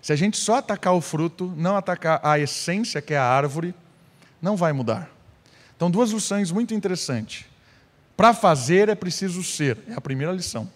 Se 0.00 0.12
a 0.12 0.16
gente 0.16 0.36
só 0.36 0.58
atacar 0.58 0.94
o 0.94 1.00
fruto, 1.00 1.52
não 1.56 1.76
atacar 1.76 2.20
a 2.22 2.38
essência, 2.38 3.02
que 3.02 3.12
é 3.12 3.18
a 3.18 3.24
árvore, 3.24 3.74
não 4.40 4.56
vai 4.56 4.72
mudar. 4.72 5.10
Então, 5.74 5.90
duas 5.90 6.12
lições 6.12 6.52
muito 6.52 6.74
interessantes. 6.74 7.46
Para 8.16 8.32
fazer 8.32 8.88
é 8.88 8.94
preciso 8.94 9.42
ser, 9.42 9.78
é 9.88 9.94
a 9.94 10.00
primeira 10.00 10.32
lição. 10.32 10.70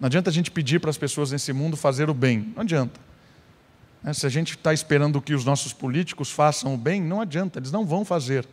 Não 0.00 0.06
adianta 0.06 0.28
a 0.28 0.32
gente 0.32 0.50
pedir 0.50 0.80
para 0.80 0.90
as 0.90 0.98
pessoas 0.98 1.30
nesse 1.30 1.52
mundo 1.52 1.76
fazer 1.76 2.10
o 2.10 2.14
bem, 2.14 2.52
não 2.56 2.62
adianta. 2.62 3.00
Né, 4.02 4.12
se 4.12 4.26
a 4.26 4.28
gente 4.28 4.56
está 4.56 4.74
esperando 4.74 5.22
que 5.22 5.34
os 5.34 5.44
nossos 5.44 5.72
políticos 5.72 6.32
façam 6.32 6.74
o 6.74 6.76
bem, 6.76 7.00
não 7.00 7.20
adianta, 7.20 7.60
eles 7.60 7.70
não 7.70 7.86
vão 7.86 8.04
fazer. 8.04 8.44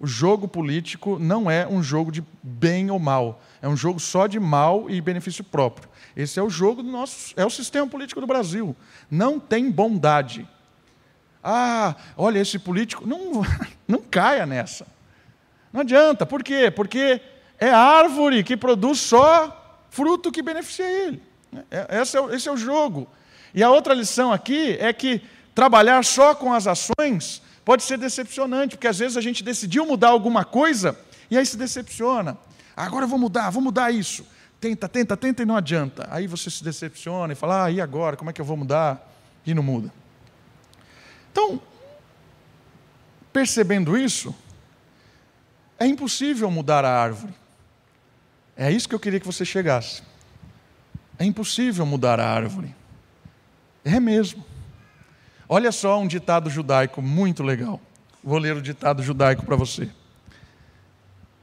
O 0.00 0.06
jogo 0.06 0.48
político 0.48 1.18
não 1.18 1.50
é 1.50 1.66
um 1.66 1.82
jogo 1.82 2.10
de 2.10 2.22
bem 2.42 2.90
ou 2.90 2.98
mal, 2.98 3.40
é 3.62 3.68
um 3.68 3.76
jogo 3.76 4.00
só 4.00 4.26
de 4.26 4.40
mal 4.40 4.90
e 4.90 5.00
benefício 5.00 5.44
próprio. 5.44 5.88
Esse 6.16 6.38
é 6.38 6.42
o 6.42 6.50
jogo 6.50 6.82
do 6.82 6.90
nosso, 6.90 7.32
é 7.36 7.44
o 7.44 7.50
sistema 7.50 7.86
político 7.86 8.20
do 8.20 8.26
Brasil. 8.26 8.74
Não 9.10 9.38
tem 9.38 9.70
bondade. 9.70 10.48
Ah, 11.42 11.94
olha 12.16 12.38
esse 12.38 12.58
político, 12.58 13.06
não, 13.06 13.42
não 13.86 14.00
caia 14.00 14.46
nessa. 14.46 14.86
Não 15.72 15.82
adianta, 15.82 16.24
por 16.24 16.42
quê? 16.42 16.70
Porque 16.70 17.20
é 17.58 17.70
árvore 17.70 18.44
que 18.44 18.56
produz 18.56 19.00
só 19.00 19.80
fruto 19.90 20.32
que 20.32 20.42
beneficia 20.42 20.86
ele. 20.86 21.22
É, 21.70 22.00
esse 22.00 22.16
é, 22.16 22.20
o, 22.20 22.32
esse 22.32 22.48
é 22.48 22.52
o 22.52 22.56
jogo. 22.56 23.08
E 23.54 23.62
a 23.62 23.70
outra 23.70 23.94
lição 23.94 24.32
aqui 24.32 24.76
é 24.80 24.92
que 24.92 25.22
trabalhar 25.54 26.04
só 26.04 26.34
com 26.34 26.52
as 26.52 26.66
ações 26.66 27.40
pode 27.64 27.82
ser 27.82 27.98
decepcionante, 27.98 28.76
porque 28.76 28.88
às 28.88 28.98
vezes 28.98 29.16
a 29.16 29.20
gente 29.20 29.42
decidiu 29.42 29.86
mudar 29.86 30.08
alguma 30.08 30.44
coisa 30.44 30.98
e 31.30 31.38
aí 31.38 31.46
se 31.46 31.56
decepciona. 31.56 32.36
Agora 32.76 33.04
eu 33.04 33.08
vou 33.08 33.18
mudar, 33.18 33.50
vou 33.50 33.62
mudar 33.62 33.90
isso. 33.90 34.26
Tenta, 34.60 34.88
tenta, 34.88 35.16
tenta 35.16 35.42
e 35.42 35.46
não 35.46 35.56
adianta. 35.56 36.08
Aí 36.10 36.26
você 36.26 36.50
se 36.50 36.64
decepciona 36.64 37.32
e 37.32 37.36
fala: 37.36 37.64
ah, 37.64 37.70
e 37.70 37.80
agora? 37.80 38.16
Como 38.16 38.30
é 38.30 38.32
que 38.32 38.40
eu 38.40 38.44
vou 38.44 38.56
mudar? 38.56 39.12
E 39.46 39.52
não 39.52 39.62
muda. 39.62 39.92
Então, 41.30 41.60
percebendo 43.32 43.96
isso, 43.96 44.34
é 45.78 45.86
impossível 45.86 46.50
mudar 46.50 46.84
a 46.84 46.90
árvore. 46.90 47.34
É 48.56 48.70
isso 48.70 48.88
que 48.88 48.94
eu 48.94 49.00
queria 49.00 49.20
que 49.20 49.26
você 49.26 49.44
chegasse. 49.44 50.02
É 51.18 51.24
impossível 51.24 51.84
mudar 51.84 52.20
a 52.20 52.28
árvore. 52.28 52.74
É 53.84 54.00
mesmo. 54.00 54.44
Olha 55.48 55.70
só 55.72 56.00
um 56.00 56.06
ditado 56.06 56.48
judaico 56.50 57.02
muito 57.02 57.42
legal. 57.42 57.80
Vou 58.22 58.38
ler 58.38 58.56
o 58.56 58.62
ditado 58.62 59.02
judaico 59.02 59.44
para 59.44 59.56
você. 59.56 59.88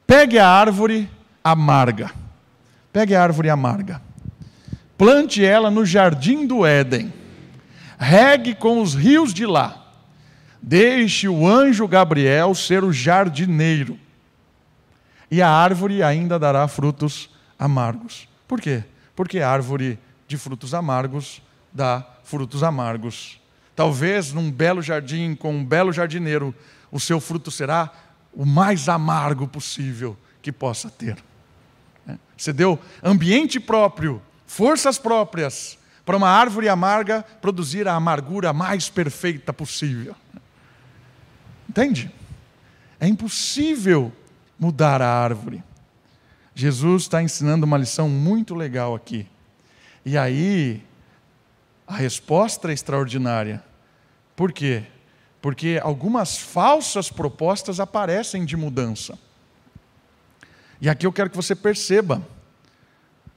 Pegue 0.07 0.39
a 0.39 0.47
árvore 0.47 1.09
amarga. 1.43 2.11
Pegue 2.91 3.15
a 3.15 3.23
árvore 3.23 3.49
amarga. 3.49 4.01
Plante 4.97 5.43
ela 5.43 5.71
no 5.71 5.85
jardim 5.85 6.45
do 6.45 6.65
Éden. 6.65 7.13
Regue 7.97 8.55
com 8.55 8.81
os 8.81 8.93
rios 8.93 9.33
de 9.33 9.45
lá. 9.45 9.77
Deixe 10.61 11.27
o 11.27 11.47
anjo 11.47 11.87
Gabriel 11.87 12.53
ser 12.53 12.83
o 12.83 12.91
jardineiro 12.91 13.97
e 15.31 15.41
a 15.41 15.49
árvore 15.49 16.03
ainda 16.03 16.37
dará 16.37 16.67
frutos 16.67 17.29
amargos. 17.57 18.27
Por 18.45 18.59
quê? 18.59 18.83
Porque 19.15 19.39
a 19.39 19.49
árvore 19.49 19.97
de 20.27 20.37
frutos 20.37 20.73
amargos 20.73 21.41
dá 21.71 22.05
frutos 22.25 22.61
amargos. 22.61 23.40
Talvez 23.75 24.33
num 24.33 24.51
belo 24.51 24.81
jardim, 24.81 25.35
com 25.35 25.55
um 25.55 25.65
belo 25.65 25.91
jardineiro, 25.91 26.53
o 26.91 26.99
seu 26.99 27.19
fruto 27.19 27.49
será 27.49 27.91
o 28.33 28.45
mais 28.45 28.89
amargo 28.89 29.47
possível 29.47 30.17
que 30.41 30.51
possa 30.51 30.89
ter. 30.89 31.17
É. 32.07 32.15
Você 32.37 32.51
deu 32.51 32.79
ambiente 33.03 33.59
próprio, 33.59 34.21
forças 34.45 34.97
próprias, 34.97 35.77
para 36.05 36.17
uma 36.17 36.29
árvore 36.29 36.67
amarga 36.67 37.23
produzir 37.41 37.87
a 37.87 37.93
amargura 37.93 38.51
mais 38.51 38.89
perfeita 38.89 39.53
possível. 39.53 40.15
Entende? 41.69 42.11
É 42.99 43.07
impossível 43.07 44.11
mudar 44.59 45.01
a 45.01 45.07
árvore. 45.07 45.63
Jesus 46.53 47.03
está 47.03 47.23
ensinando 47.23 47.65
uma 47.65 47.77
lição 47.77 48.09
muito 48.09 48.53
legal 48.53 48.93
aqui. 48.93 49.27
E 50.05 50.17
aí, 50.17 50.83
a 51.91 51.95
resposta 51.95 52.71
é 52.71 52.73
extraordinária. 52.73 53.61
Por 54.33 54.53
quê? 54.53 54.83
Porque 55.41 55.77
algumas 55.83 56.37
falsas 56.37 57.11
propostas 57.11 57.81
aparecem 57.81 58.45
de 58.45 58.55
mudança. 58.55 59.19
E 60.79 60.87
aqui 60.87 61.05
eu 61.05 61.11
quero 61.11 61.29
que 61.29 61.35
você 61.35 61.53
perceba 61.53 62.25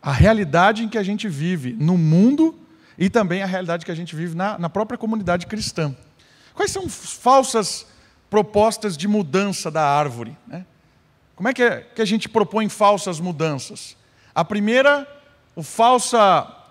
a 0.01 0.13
realidade 0.13 0.85
em 0.85 0.89
que 0.89 0.97
a 0.97 1.03
gente 1.03 1.29
vive 1.29 1.73
no 1.73 1.99
mundo 1.99 2.57
e 2.97 3.11
também 3.11 3.43
a 3.43 3.47
realidade 3.47 3.85
que 3.85 3.91
a 3.91 3.95
gente 3.95 4.15
vive 4.15 4.37
na, 4.37 4.57
na 4.57 4.71
própria 4.71 4.97
comunidade 4.97 5.49
cristã. 5.49 5.93
Quais 6.55 6.71
são 6.71 6.89
falsas 6.89 7.89
propostas 8.31 8.97
de 8.97 9.09
mudança 9.09 9.69
da 9.69 9.85
árvore? 9.85 10.39
Né? 10.47 10.65
Como 11.35 11.49
é 11.49 11.53
que, 11.53 11.63
é 11.65 11.81
que 11.81 12.01
a 12.01 12.05
gente 12.05 12.29
propõe 12.29 12.69
falsas 12.69 13.19
mudanças? 13.19 13.97
A 14.33 14.45
primeira, 14.45 15.09
o 15.57 15.63
falsa, 15.65 16.21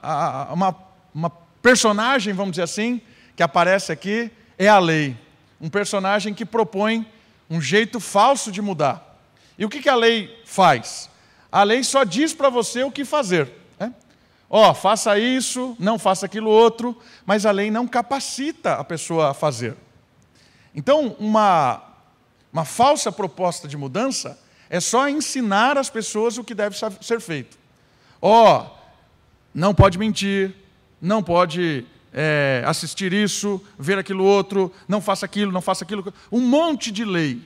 a, 0.02 0.48
uma, 0.54 0.74
uma 1.14 1.43
personagem, 1.64 2.34
vamos 2.34 2.52
dizer 2.52 2.64
assim, 2.64 3.02
que 3.38 3.42
aparece 3.42 3.92
aqui, 3.92 4.30
é 4.58 4.68
a 4.68 4.78
lei. 4.78 5.18
Um 5.62 5.70
personagem 5.70 6.34
que 6.34 6.46
propõe 6.46 7.08
um 7.50 7.62
jeito 7.62 8.02
falso 8.02 8.52
de 8.52 8.62
mudar. 8.62 9.18
E 9.58 9.64
o 9.64 9.70
que, 9.70 9.88
a 9.88 9.96
lei 9.96 10.42
faz? 10.46 11.10
A 11.50 11.64
lei 11.64 11.82
só 11.84 12.04
diz 12.04 12.34
para 12.34 12.50
você 12.50 12.84
o 12.84 12.92
que 12.92 13.06
fazer. 13.06 13.50
Né? 13.80 13.94
Ó, 14.50 14.74
faça 14.74 15.18
isso, 15.18 15.74
não 15.80 15.98
faça 15.98 16.26
aquilo 16.26 16.50
outro, 16.50 16.98
mas 17.26 17.46
a 17.46 17.52
lei 17.52 17.72
não 17.72 17.88
capacita 17.88 18.74
a 18.74 18.84
pessoa 18.84 19.30
a 19.30 19.34
fazer. 19.34 19.78
Então, 20.76 21.16
uma, 21.18 21.82
uma 22.52 22.66
falsa 22.66 23.10
proposta 23.10 23.70
de 23.70 23.78
mudança 23.78 24.38
é 24.70 24.82
só 24.82 25.08
ensinar 25.08 25.78
as 25.78 25.90
pessoas 25.90 26.38
o 26.38 26.44
que 26.44 26.54
deve 26.54 26.76
ser 27.00 27.22
feito. 27.22 27.58
Ó, 28.22 28.60
oh, 28.60 28.78
não 29.54 29.74
pode 29.74 29.98
mentir, 29.98 30.63
não 31.04 31.22
pode 31.22 31.86
é, 32.14 32.64
assistir 32.66 33.12
isso, 33.12 33.62
ver 33.78 33.98
aquilo 33.98 34.24
outro, 34.24 34.72
não 34.88 35.02
faça 35.02 35.26
aquilo, 35.26 35.52
não 35.52 35.62
faça 35.62 35.84
aquilo. 35.84 36.14
Um 36.32 36.40
monte 36.40 36.92
de 36.92 37.04
lei. 37.04 37.42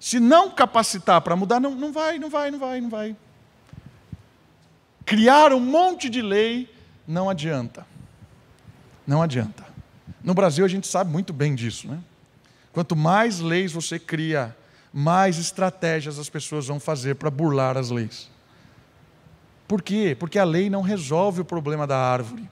Se 0.00 0.20
não 0.20 0.50
capacitar 0.50 1.20
para 1.20 1.34
mudar, 1.34 1.58
não, 1.60 1.74
não 1.74 1.92
vai, 1.92 2.18
não 2.18 2.30
vai, 2.30 2.50
não 2.50 2.58
vai, 2.58 2.80
não 2.80 2.88
vai. 2.88 3.16
Criar 5.04 5.52
um 5.52 5.60
monte 5.60 6.08
de 6.08 6.22
lei 6.22 6.72
não 7.06 7.28
adianta. 7.28 7.86
Não 9.06 9.22
adianta. 9.22 9.66
No 10.22 10.34
Brasil 10.34 10.64
a 10.64 10.68
gente 10.68 10.86
sabe 10.86 11.10
muito 11.10 11.32
bem 11.32 11.54
disso, 11.54 11.88
né? 11.88 11.98
Quanto 12.72 12.94
mais 12.94 13.40
leis 13.40 13.72
você 13.72 13.98
cria, 13.98 14.56
mais 14.92 15.38
estratégias 15.38 16.18
as 16.18 16.28
pessoas 16.28 16.66
vão 16.66 16.78
fazer 16.78 17.16
para 17.16 17.30
burlar 17.30 17.76
as 17.76 17.90
leis. 17.90 18.30
Por 19.68 19.82
quê? 19.82 20.16
Porque 20.18 20.38
a 20.38 20.44
lei 20.44 20.70
não 20.70 20.80
resolve 20.80 21.42
o 21.42 21.44
problema 21.44 21.86
da 21.86 21.98
árvore. 21.98 22.48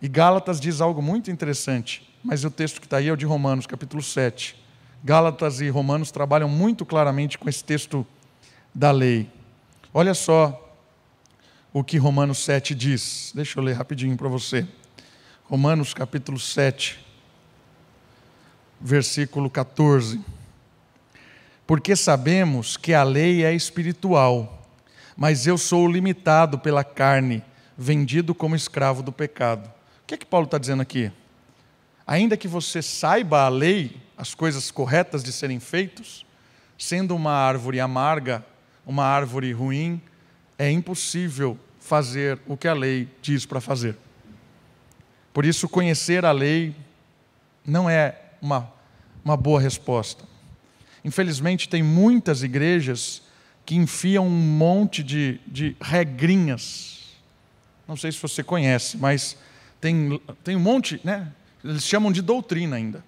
E 0.00 0.08
Gálatas 0.08 0.58
diz 0.58 0.80
algo 0.80 1.02
muito 1.02 1.30
interessante, 1.30 2.10
mas 2.24 2.42
o 2.42 2.50
texto 2.50 2.80
que 2.80 2.86
está 2.86 2.96
aí 2.96 3.08
é 3.08 3.12
o 3.12 3.16
de 3.16 3.26
Romanos, 3.26 3.66
capítulo 3.66 4.02
7. 4.02 4.56
Gálatas 5.04 5.60
e 5.60 5.68
Romanos 5.68 6.10
trabalham 6.10 6.48
muito 6.48 6.86
claramente 6.86 7.36
com 7.36 7.46
esse 7.48 7.62
texto 7.62 8.06
da 8.74 8.90
lei. 8.90 9.30
Olha 9.92 10.14
só 10.14 10.74
o 11.72 11.84
que 11.84 11.98
Romanos 11.98 12.38
7 12.38 12.74
diz. 12.74 13.32
Deixa 13.34 13.58
eu 13.58 13.62
ler 13.62 13.74
rapidinho 13.74 14.16
para 14.16 14.28
você. 14.28 14.66
Romanos 15.44 15.92
capítulo 15.92 16.38
7, 16.38 16.98
versículo 18.80 19.50
14. 19.50 20.20
Porque 21.66 21.94
sabemos 21.94 22.78
que 22.78 22.94
a 22.94 23.02
lei 23.02 23.44
é 23.44 23.52
espiritual, 23.54 24.59
mas 25.20 25.46
eu 25.46 25.58
sou 25.58 25.86
limitado 25.86 26.58
pela 26.58 26.82
carne, 26.82 27.44
vendido 27.76 28.34
como 28.34 28.56
escravo 28.56 29.02
do 29.02 29.12
pecado. 29.12 29.70
O 30.02 30.06
que 30.06 30.14
é 30.14 30.16
que 30.16 30.24
Paulo 30.24 30.46
está 30.46 30.56
dizendo 30.56 30.80
aqui? 30.80 31.12
Ainda 32.06 32.38
que 32.38 32.48
você 32.48 32.80
saiba 32.80 33.42
a 33.42 33.50
lei, 33.50 34.00
as 34.16 34.34
coisas 34.34 34.70
corretas 34.70 35.22
de 35.22 35.30
serem 35.30 35.60
feitos, 35.60 36.24
sendo 36.78 37.14
uma 37.14 37.32
árvore 37.32 37.80
amarga, 37.80 38.42
uma 38.86 39.04
árvore 39.04 39.52
ruim, 39.52 40.00
é 40.58 40.70
impossível 40.70 41.58
fazer 41.78 42.40
o 42.46 42.56
que 42.56 42.66
a 42.66 42.72
lei 42.72 43.06
diz 43.20 43.44
para 43.44 43.60
fazer. 43.60 43.98
Por 45.34 45.44
isso, 45.44 45.68
conhecer 45.68 46.24
a 46.24 46.32
lei 46.32 46.74
não 47.62 47.90
é 47.90 48.18
uma, 48.40 48.72
uma 49.22 49.36
boa 49.36 49.60
resposta. 49.60 50.24
Infelizmente, 51.04 51.68
tem 51.68 51.82
muitas 51.82 52.42
igrejas 52.42 53.20
que 53.70 53.76
enfiam 53.76 54.26
um 54.26 54.30
monte 54.30 55.00
de, 55.00 55.38
de 55.46 55.76
regrinhas. 55.80 57.02
Não 57.86 57.96
sei 57.96 58.10
se 58.10 58.20
você 58.20 58.42
conhece, 58.42 58.96
mas 58.96 59.36
tem, 59.80 60.20
tem 60.42 60.56
um 60.56 60.60
monte, 60.60 61.00
né? 61.04 61.28
Eles 61.62 61.84
chamam 61.84 62.10
de 62.10 62.20
doutrina 62.20 62.74
ainda. 62.74 63.04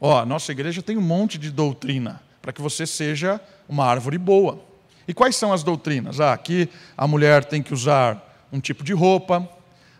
Ó, 0.00 0.24
nossa 0.24 0.52
igreja 0.52 0.80
tem 0.80 0.96
um 0.96 1.00
monte 1.00 1.36
de 1.38 1.50
doutrina 1.50 2.22
para 2.40 2.52
que 2.52 2.62
você 2.62 2.86
seja 2.86 3.40
uma 3.68 3.84
árvore 3.84 4.16
boa. 4.16 4.62
E 5.08 5.12
quais 5.12 5.34
são 5.34 5.52
as 5.52 5.64
doutrinas? 5.64 6.20
Ah, 6.20 6.32
aqui 6.32 6.68
a 6.96 7.08
mulher 7.08 7.44
tem 7.44 7.60
que 7.60 7.74
usar 7.74 8.46
um 8.52 8.60
tipo 8.60 8.84
de 8.84 8.92
roupa, 8.92 9.50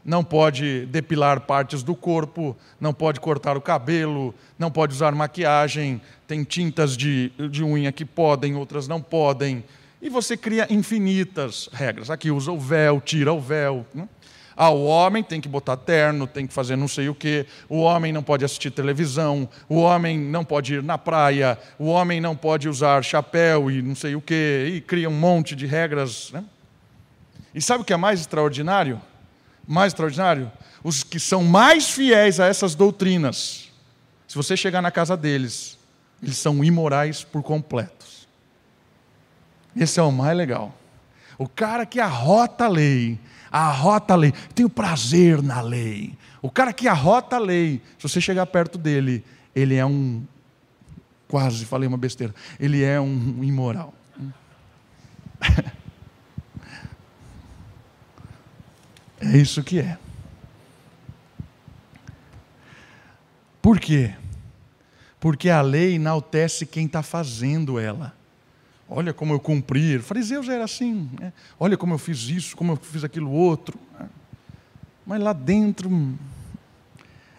não 0.05 0.23
pode 0.23 0.87
depilar 0.87 1.41
partes 1.41 1.83
do 1.83 1.97
corpo, 1.97 2.57
não 2.81 2.95
pode 2.95 3.19
cortar 3.19 3.57
o 3.57 3.61
cabelo, 3.61 4.33
não 4.57 4.71
pode 4.71 4.95
usar 4.95 5.11
maquiagem, 5.17 6.01
tem 6.29 6.45
tintas 6.45 6.97
de, 6.97 7.33
de 7.51 7.65
unha 7.65 7.91
que 7.91 8.05
podem, 8.05 8.55
outras 8.55 8.87
não 8.87 9.03
podem. 9.03 9.65
E 10.01 10.09
você 10.09 10.37
cria 10.37 10.67
infinitas 10.71 11.69
regras. 11.73 12.11
Aqui 12.11 12.31
usa 12.31 12.53
o 12.53 12.59
véu, 12.59 13.01
tira 13.01 13.33
o 13.33 13.41
véu. 13.41 13.87
Né? 13.95 14.09
Ah, 14.57 14.71
o 14.71 14.85
homem 14.87 15.23
tem 15.23 15.39
que 15.39 15.49
botar 15.49 15.77
terno, 15.77 16.27
tem 16.27 16.47
que 16.47 16.55
fazer 16.55 16.77
não 16.77 16.89
sei 16.89 17.11
o 17.11 17.15
quê, 17.15 17.47
o 17.69 17.81
homem 17.81 18.11
não 18.11 18.23
pode 18.23 18.43
assistir 18.43 18.71
televisão, 18.71 19.47
o 19.69 19.77
homem 19.77 20.19
não 20.19 20.47
pode 20.47 20.75
ir 20.75 20.83
na 20.83 20.97
praia, 20.97 21.59
o 21.79 21.89
homem 21.89 22.23
não 22.23 22.35
pode 22.35 22.67
usar 22.67 23.05
chapéu 23.05 23.71
e 23.71 23.83
não 23.83 23.95
sei 23.95 24.15
o 24.15 24.21
quê, 24.21 24.73
e 24.75 24.81
cria 24.81 25.11
um 25.11 25.19
monte 25.19 25.55
de 25.55 25.67
regras. 25.67 26.31
Né? 26.33 26.43
E 27.55 27.61
sabe 27.61 27.83
o 27.83 27.85
que 27.85 27.93
é 27.93 27.99
mais 27.99 28.21
extraordinário? 28.21 28.99
Mais 29.69 29.93
extraordinário? 29.93 30.51
Os 30.83 31.03
que 31.03 31.21
são 31.21 31.45
mais 31.45 31.91
fiéis 31.91 32.41
a 32.41 32.47
essas 32.47 32.75
doutrinas, 32.75 33.71
se 34.27 34.35
você 34.35 34.57
chegar 34.57 34.81
na 34.81 34.91
casa 34.91 35.19
deles, 35.19 35.79
eles 36.23 36.39
são 36.39 36.65
imorais 36.65 37.23
por 37.23 37.43
completos. 37.43 38.16
Esse 39.77 40.01
é 40.01 40.03
o 40.03 40.11
mais 40.11 40.37
legal. 40.37 40.75
O 41.39 41.47
cara 41.47 41.85
que 41.85 42.01
arrota 42.01 42.65
a 42.65 42.69
lei, 42.69 43.19
arrota 43.51 44.15
a 44.15 44.17
lei, 44.17 44.33
tem 44.55 44.65
o 44.65 44.71
prazer 44.71 45.43
na 45.43 45.61
lei. 45.61 46.17
O 46.41 46.51
cara 46.51 46.73
que 46.73 46.89
arrota 46.89 47.37
a 47.37 47.39
lei, 47.39 47.83
se 47.99 48.09
você 48.09 48.21
chegar 48.21 48.47
perto 48.47 48.79
dele, 48.79 49.25
ele 49.55 49.75
é 49.75 49.85
um. 49.85 50.25
Quase 51.29 51.65
falei 51.65 51.89
uma 51.89 51.99
besteira. 51.99 52.35
Ele 52.59 52.83
é 52.83 53.01
um 53.01 53.43
imoral. 53.45 53.93
É 59.19 59.39
isso 59.39 59.65
que 59.65 59.81
é. 59.81 59.97
Por 63.63 63.81
quê? 63.81 64.15
Porque 65.19 65.49
a 65.49 65.61
lei 65.63 65.95
enaltece 65.95 66.67
quem 66.67 66.87
está 66.87 67.03
fazendo 67.03 67.79
ela. 67.79 68.15
Olha 68.89 69.13
como 69.13 69.33
eu 69.33 69.41
cumpri. 69.41 69.99
Fariseus 69.99 70.49
era 70.49 70.65
assim. 70.65 71.11
Né? 71.19 71.33
Olha 71.59 71.77
como 71.77 71.95
eu 71.95 71.99
fiz 71.99 72.23
isso, 72.29 72.57
como 72.57 72.73
eu 72.73 72.77
fiz 72.77 73.03
aquilo 73.03 73.31
outro. 73.31 73.79
Né? 73.99 74.09
Mas 75.05 75.21
lá 75.21 75.33
dentro 75.33 75.91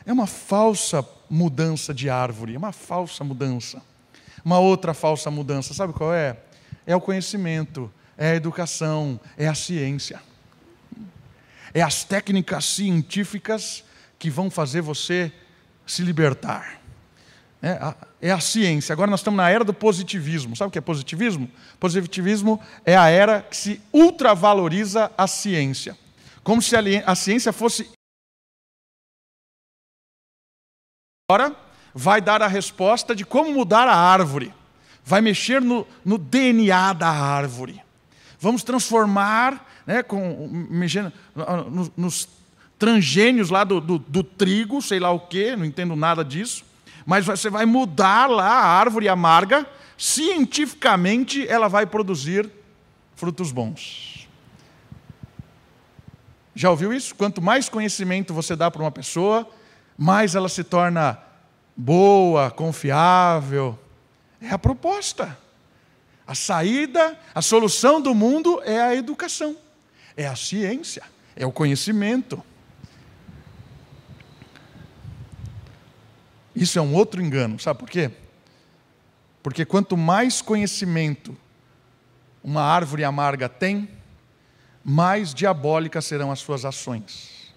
é 0.06 0.12
uma 0.12 0.28
falsa 0.28 1.06
mudança 1.30 1.94
de 1.94 2.10
árvore, 2.10 2.56
é 2.56 2.58
uma 2.58 2.72
falsa 2.72 3.24
mudança. 3.24 3.82
Uma 4.44 4.60
outra 4.60 4.94
falsa 4.94 5.30
mudança, 5.30 5.74
sabe 5.74 5.94
qual 5.94 6.14
é? 6.14 6.38
É 6.86 6.96
o 6.96 7.02
conhecimento, 7.02 7.92
é 8.18 8.32
a 8.32 8.36
educação, 8.36 9.20
é 9.38 9.48
a 9.48 9.56
ciência. 9.56 10.22
É 11.74 11.82
as 11.82 12.04
técnicas 12.04 12.66
científicas 12.66 13.84
que 14.18 14.30
vão 14.30 14.50
fazer 14.50 14.82
você 14.82 15.32
se 15.86 16.02
libertar. 16.02 16.82
É 17.62 17.72
a, 17.72 17.96
é 18.22 18.32
a, 18.32 18.40
ciência. 18.40 18.94
Agora 18.94 19.10
nós 19.10 19.20
estamos 19.20 19.38
na 19.38 19.50
era 19.50 19.64
do 19.64 19.74
positivismo. 19.74 20.56
Sabe 20.56 20.70
o 20.70 20.72
que 20.72 20.78
é 20.78 20.82
positivismo? 20.82 21.50
Positivismo 21.80 22.62
é 22.86 22.96
a 22.96 23.10
era 23.10 23.42
que 23.42 23.58
se 23.58 23.82
ultravaloriza 23.92 25.12
a 25.18 25.26
ciência. 25.26 25.98
Como 26.44 26.62
se 26.62 26.76
a, 26.76 26.82
a 27.06 27.16
ciência 27.16 27.52
fosse. 27.52 27.90
Agora 31.30 31.56
vai 31.94 32.22
dar 32.22 32.44
a 32.44 32.48
resposta 32.48 33.16
de 33.16 33.26
como 33.26 33.52
mudar 33.52 33.88
a 33.88 33.96
árvore. 33.96 34.54
Vai 35.04 35.20
mexer 35.20 35.62
no, 35.62 35.88
no 36.06 36.18
DNA 36.18 36.94
da 36.94 37.10
árvore. 37.10 37.82
Vamos 38.40 38.64
transformar 38.64 39.68
né, 39.86 40.04
com, 40.04 40.48
mexendo 40.70 41.12
nos, 41.96 42.30
transgênios 42.78 43.50
lá 43.50 43.64
do, 43.64 43.82
do, 43.82 43.98
do 43.98 44.24
trigo, 44.24 44.82
sei 44.82 45.00
lá 45.00 45.10
o 45.10 45.20
quê, 45.20 45.56
não 45.56 45.66
entendo 45.66 45.96
nada 45.96 46.24
disso. 46.24 46.64
Mas 47.08 47.26
você 47.26 47.50
vai 47.50 47.66
mudar 47.66 48.30
lá 48.30 48.50
a 48.50 48.66
árvore 48.66 49.08
amarga, 49.08 49.66
cientificamente 49.98 51.48
ela 51.48 51.70
vai 51.70 51.86
produzir 51.86 52.52
frutos 53.16 53.50
bons. 53.50 54.28
Já 56.54 56.70
ouviu 56.70 56.92
isso? 56.92 57.16
Quanto 57.16 57.42
mais 57.42 57.70
conhecimento 57.70 58.34
você 58.34 58.58
dá 58.58 58.70
para 58.70 58.82
uma 58.82 58.92
pessoa, 58.92 59.50
mais 59.98 60.36
ela 60.36 60.50
se 60.50 60.66
torna 60.66 61.18
boa, 61.78 62.52
confiável. 62.52 63.80
É 64.42 64.50
a 64.50 64.60
proposta. 64.60 65.38
A 66.28 66.36
saída, 66.36 67.18
a 67.34 67.42
solução 67.42 68.02
do 68.02 68.14
mundo 68.14 68.62
é 68.66 68.82
a 68.82 68.94
educação, 68.94 69.56
é 70.18 70.28
a 70.28 70.36
ciência, 70.36 71.04
é 71.38 71.46
o 71.46 71.54
conhecimento. 71.54 72.44
Isso 76.58 76.80
é 76.80 76.82
um 76.82 76.94
outro 76.94 77.22
engano, 77.22 77.60
sabe 77.60 77.80
por 77.80 77.90
quê? 77.90 78.10
Porque 79.44 79.64
quanto 79.64 79.96
mais 79.96 80.42
conhecimento 80.42 81.38
uma 82.44 82.64
árvore 82.64 83.04
amarga 83.04 83.48
tem, 83.48 83.90
mais 84.84 85.34
diabólicas 85.34 86.06
serão 86.06 86.32
as 86.32 86.40
suas 86.40 86.66
ações. 86.66 87.54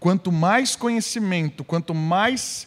Quanto 0.00 0.32
mais 0.32 0.74
conhecimento, 0.74 1.62
quanto 1.62 1.94
mais 1.94 2.66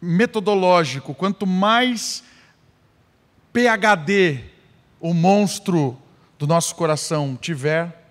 metodológico, 0.00 1.14
quanto 1.14 1.46
mais 1.46 2.24
PHD 3.52 4.44
o 5.00 5.14
monstro 5.14 5.96
do 6.38 6.46
nosso 6.46 6.74
coração 6.74 7.38
tiver, 7.40 8.10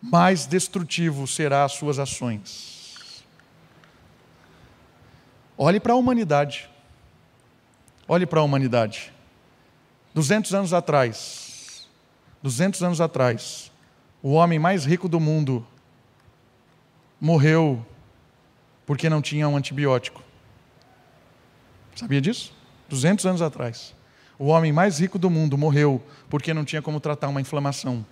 mais 0.00 0.46
destrutivo 0.46 1.26
será 1.26 1.64
as 1.64 1.72
suas 1.72 1.98
ações. 1.98 2.81
Olhe 5.56 5.78
para 5.78 5.92
a 5.92 5.96
humanidade. 5.96 6.68
Olhe 8.08 8.26
para 8.26 8.40
a 8.40 8.42
humanidade. 8.42 9.12
200 10.14 10.52
anos 10.54 10.72
atrás, 10.72 11.88
200 12.42 12.82
anos 12.82 13.00
atrás, 13.00 13.72
o 14.22 14.32
homem 14.32 14.58
mais 14.58 14.84
rico 14.84 15.08
do 15.08 15.18
mundo 15.18 15.66
morreu 17.20 17.84
porque 18.84 19.08
não 19.08 19.22
tinha 19.22 19.48
um 19.48 19.56
antibiótico. 19.56 20.22
Sabia 21.94 22.20
disso? 22.20 22.52
200 22.88 23.24
anos 23.26 23.42
atrás. 23.42 23.94
O 24.38 24.46
homem 24.46 24.72
mais 24.72 24.98
rico 24.98 25.18
do 25.18 25.30
mundo 25.30 25.56
morreu 25.56 26.02
porque 26.28 26.52
não 26.52 26.64
tinha 26.64 26.82
como 26.82 27.00
tratar 27.00 27.28
uma 27.28 27.40
inflamação. 27.40 28.04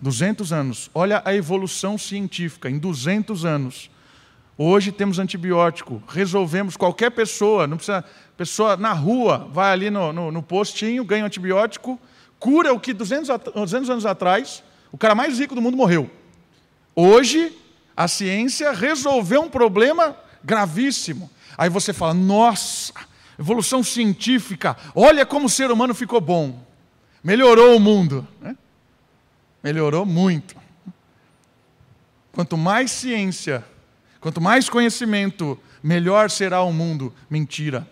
200 0.00 0.52
anos. 0.52 0.90
Olha 0.94 1.22
a 1.24 1.34
evolução 1.34 1.96
científica. 1.96 2.68
Em 2.68 2.78
200 2.78 3.44
anos, 3.44 3.90
Hoje 4.56 4.92
temos 4.92 5.18
antibiótico, 5.18 6.00
resolvemos 6.06 6.76
qualquer 6.76 7.10
pessoa, 7.10 7.66
não 7.66 7.76
precisa, 7.76 8.04
pessoa 8.36 8.76
na 8.76 8.92
rua, 8.92 9.48
vai 9.52 9.72
ali 9.72 9.90
no, 9.90 10.12
no, 10.12 10.30
no 10.30 10.42
postinho, 10.42 11.04
ganha 11.04 11.24
um 11.24 11.26
antibiótico, 11.26 11.98
cura 12.38 12.72
o 12.72 12.78
que 12.78 12.92
200, 12.92 13.28
200 13.52 13.90
anos 13.90 14.06
atrás 14.06 14.62
o 14.92 14.96
cara 14.96 15.12
mais 15.12 15.40
rico 15.40 15.56
do 15.56 15.60
mundo 15.60 15.76
morreu. 15.76 16.08
Hoje, 16.94 17.52
a 17.96 18.06
ciência 18.06 18.70
resolveu 18.70 19.42
um 19.42 19.48
problema 19.48 20.16
gravíssimo. 20.42 21.28
Aí 21.58 21.68
você 21.68 21.92
fala, 21.92 22.14
nossa, 22.14 22.92
evolução 23.36 23.82
científica, 23.82 24.76
olha 24.94 25.26
como 25.26 25.46
o 25.46 25.50
ser 25.50 25.72
humano 25.72 25.94
ficou 25.94 26.20
bom. 26.20 26.64
Melhorou 27.24 27.76
o 27.76 27.80
mundo. 27.80 28.26
Né? 28.40 28.56
Melhorou 29.64 30.06
muito. 30.06 30.54
Quanto 32.30 32.56
mais 32.56 32.92
ciência 32.92 33.64
Quanto 34.24 34.40
mais 34.40 34.70
conhecimento, 34.70 35.60
melhor 35.82 36.30
será 36.30 36.62
o 36.62 36.72
mundo. 36.72 37.12
Mentira. 37.28 37.86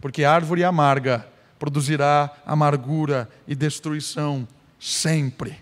Porque 0.00 0.24
árvore 0.24 0.64
amarga 0.64 1.24
produzirá 1.56 2.34
amargura 2.44 3.30
e 3.46 3.54
destruição 3.54 4.48
sempre. 4.80 5.60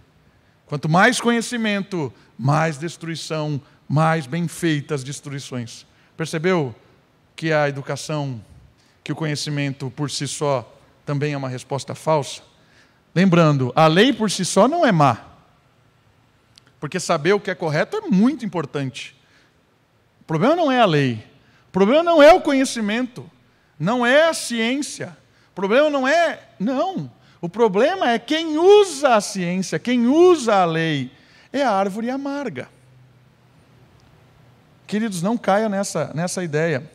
Quanto 0.64 0.88
mais 0.88 1.20
conhecimento, 1.20 2.10
mais 2.38 2.78
destruição, 2.78 3.60
mais 3.86 4.26
bem 4.26 4.48
feitas 4.48 5.04
destruições. 5.04 5.84
Percebeu 6.16 6.74
que 7.36 7.52
a 7.52 7.68
educação, 7.68 8.42
que 9.04 9.12
o 9.12 9.16
conhecimento 9.16 9.90
por 9.90 10.10
si 10.10 10.26
só 10.26 10.74
também 11.04 11.34
é 11.34 11.36
uma 11.36 11.48
resposta 11.50 11.94
falsa? 11.94 12.40
Lembrando, 13.14 13.70
a 13.76 13.86
lei 13.86 14.14
por 14.14 14.30
si 14.30 14.46
só 14.46 14.66
não 14.66 14.86
é 14.86 14.90
má. 14.90 15.26
Porque 16.80 16.98
saber 16.98 17.34
o 17.34 17.40
que 17.40 17.50
é 17.50 17.54
correto 17.54 17.98
é 17.98 18.00
muito 18.08 18.46
importante 18.46 19.17
problema 20.28 20.54
não 20.54 20.70
é 20.70 20.78
a 20.78 20.84
lei. 20.84 21.24
O 21.68 21.72
problema 21.72 22.02
não 22.02 22.22
é 22.22 22.34
o 22.34 22.40
conhecimento. 22.40 23.28
Não 23.80 24.04
é 24.04 24.28
a 24.28 24.34
ciência. 24.34 25.16
O 25.50 25.54
problema 25.54 25.88
não 25.88 26.06
é. 26.06 26.48
Não. 26.60 27.10
O 27.40 27.48
problema 27.48 28.10
é 28.10 28.18
quem 28.18 28.58
usa 28.58 29.14
a 29.14 29.20
ciência, 29.22 29.78
quem 29.78 30.06
usa 30.06 30.56
a 30.56 30.64
lei. 30.66 31.10
É 31.50 31.62
a 31.62 31.70
árvore 31.70 32.10
amarga. 32.10 32.68
Queridos, 34.86 35.22
não 35.22 35.38
caia 35.38 35.68
nessa, 35.68 36.12
nessa 36.14 36.44
ideia. 36.44 36.90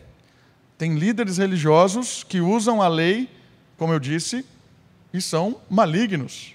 Tem 0.77 0.95
líderes 0.95 1.39
religiosos 1.39 2.23
que 2.23 2.39
usam 2.39 2.83
a 2.83 2.87
lei, 2.87 3.29
como 3.77 3.93
eu 3.93 3.99
disse, 3.99 4.45
e 5.11 5.19
são 5.19 5.59
malignos. 5.67 6.53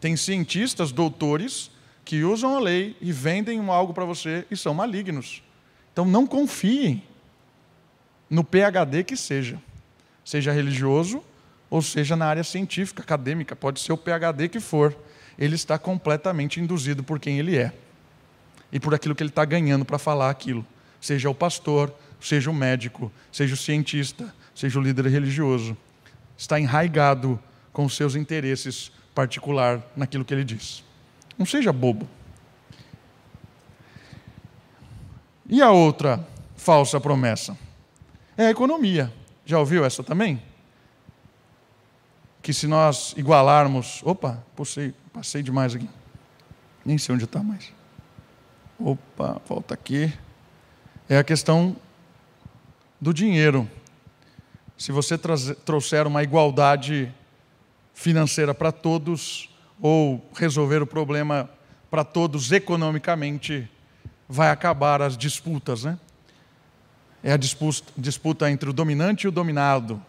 Tem 0.00 0.16
cientistas, 0.16 0.92
doutores, 0.92 1.72
que 2.04 2.22
usam 2.22 2.56
a 2.56 2.60
lei 2.60 2.96
e 3.00 3.10
vendem 3.10 3.58
algo 3.68 3.92
para 3.92 4.04
você 4.04 4.46
e 4.48 4.56
são 4.56 4.72
malignos. 4.72 5.42
Então 5.98 6.06
não 6.06 6.28
confiem 6.28 7.02
no 8.30 8.44
PhD 8.44 9.02
que 9.02 9.16
seja, 9.16 9.60
seja 10.24 10.52
religioso 10.52 11.20
ou 11.68 11.82
seja 11.82 12.14
na 12.14 12.24
área 12.24 12.44
científica, 12.44 13.02
acadêmica, 13.02 13.56
pode 13.56 13.80
ser 13.80 13.92
o 13.92 13.96
PhD 13.96 14.48
que 14.48 14.60
for, 14.60 14.96
ele 15.36 15.56
está 15.56 15.76
completamente 15.76 16.60
induzido 16.60 17.02
por 17.02 17.18
quem 17.18 17.40
ele 17.40 17.58
é 17.58 17.72
e 18.70 18.78
por 18.78 18.94
aquilo 18.94 19.12
que 19.12 19.24
ele 19.24 19.30
está 19.30 19.44
ganhando 19.44 19.84
para 19.84 19.98
falar 19.98 20.30
aquilo, 20.30 20.64
seja 21.00 21.28
o 21.28 21.34
pastor, 21.34 21.92
seja 22.20 22.48
o 22.48 22.54
médico, 22.54 23.10
seja 23.32 23.54
o 23.54 23.56
cientista, 23.56 24.32
seja 24.54 24.78
o 24.78 24.82
líder 24.82 25.06
religioso, 25.06 25.76
está 26.36 26.60
enraigado 26.60 27.40
com 27.72 27.88
seus 27.88 28.14
interesses 28.14 28.92
particular 29.16 29.84
naquilo 29.96 30.24
que 30.24 30.32
ele 30.32 30.44
diz. 30.44 30.84
Não 31.36 31.44
seja 31.44 31.72
bobo. 31.72 32.08
E 35.48 35.62
a 35.62 35.70
outra 35.70 36.26
falsa 36.56 37.00
promessa? 37.00 37.56
É 38.36 38.46
a 38.46 38.50
economia. 38.50 39.12
Já 39.46 39.58
ouviu 39.58 39.84
essa 39.84 40.04
também? 40.04 40.42
Que 42.42 42.52
se 42.52 42.66
nós 42.66 43.14
igualarmos. 43.16 44.02
Opa, 44.04 44.44
passei, 44.54 44.94
passei 45.12 45.42
demais 45.42 45.74
aqui. 45.74 45.88
Nem 46.84 46.98
sei 46.98 47.14
onde 47.14 47.24
está 47.24 47.42
mais. 47.42 47.72
Opa, 48.78 49.40
volta 49.48 49.72
aqui. 49.72 50.12
É 51.08 51.16
a 51.16 51.24
questão 51.24 51.74
do 53.00 53.14
dinheiro. 53.14 53.68
Se 54.76 54.92
você 54.92 55.16
trouxer 55.18 56.06
uma 56.06 56.22
igualdade 56.22 57.12
financeira 57.94 58.54
para 58.54 58.70
todos, 58.70 59.48
ou 59.80 60.24
resolver 60.34 60.82
o 60.82 60.86
problema 60.86 61.48
para 61.90 62.04
todos 62.04 62.52
economicamente, 62.52 63.68
vai 64.28 64.50
acabar 64.50 65.00
as 65.00 65.16
disputas, 65.16 65.84
né? 65.84 65.98
É 67.22 67.32
a 67.32 67.36
disputa, 67.36 68.50
entre 68.50 68.68
o 68.68 68.72
dominante 68.72 69.24
e 69.24 69.28
o 69.28 69.32
dominado, 69.32 70.00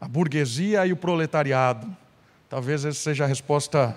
a 0.00 0.08
burguesia 0.08 0.84
e 0.86 0.92
o 0.92 0.96
proletariado. 0.96 1.96
Talvez 2.50 2.84
essa 2.84 3.00
seja 3.00 3.24
a 3.24 3.26
resposta 3.26 3.96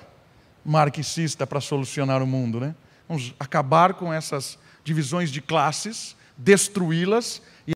marxista 0.63 1.47
para 1.47 1.59
solucionar 1.59 2.21
o 2.21 2.27
mundo, 2.27 2.59
né? 2.59 2.75
Vamos 3.07 3.33
acabar 3.39 3.95
com 3.95 4.13
essas 4.13 4.57
divisões 4.83 5.31
de 5.31 5.41
classes, 5.41 6.15
destruí-las 6.37 7.41
e 7.67 7.71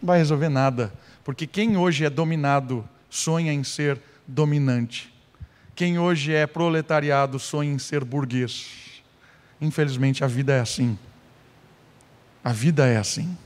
não 0.00 0.06
vai 0.06 0.18
resolver 0.18 0.48
nada, 0.48 0.92
porque 1.24 1.46
quem 1.46 1.76
hoje 1.76 2.04
é 2.04 2.10
dominado 2.10 2.88
sonha 3.10 3.52
em 3.52 3.64
ser 3.64 4.00
dominante. 4.26 5.12
Quem 5.76 5.98
hoje 5.98 6.32
é 6.32 6.46
proletariado 6.46 7.38
sonha 7.38 7.70
em 7.70 7.78
ser 7.78 8.02
burguês. 8.02 9.02
Infelizmente, 9.60 10.24
a 10.24 10.26
vida 10.26 10.54
é 10.54 10.60
assim. 10.60 10.98
A 12.42 12.50
vida 12.50 12.86
é 12.86 12.96
assim. 12.96 13.36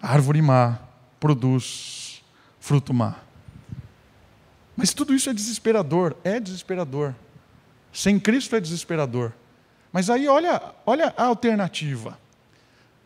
Árvore 0.00 0.40
má 0.40 0.78
produz 1.20 2.22
fruto 2.58 2.94
má. 2.94 3.16
Mas 4.74 4.94
tudo 4.94 5.14
isso 5.14 5.28
é 5.28 5.34
desesperador, 5.34 6.16
é 6.24 6.40
desesperador. 6.40 7.14
Sem 7.92 8.18
Cristo 8.18 8.56
é 8.56 8.60
desesperador. 8.60 9.30
Mas 9.92 10.08
aí 10.08 10.26
olha, 10.26 10.74
olha 10.86 11.12
a 11.18 11.24
alternativa. 11.24 12.18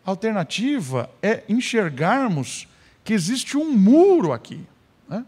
A 0.06 0.10
alternativa 0.10 1.10
é 1.20 1.42
enxergarmos 1.48 2.68
que 3.02 3.12
existe 3.12 3.56
um 3.56 3.72
muro 3.72 4.32
aqui. 4.32 4.64
Né? 5.08 5.24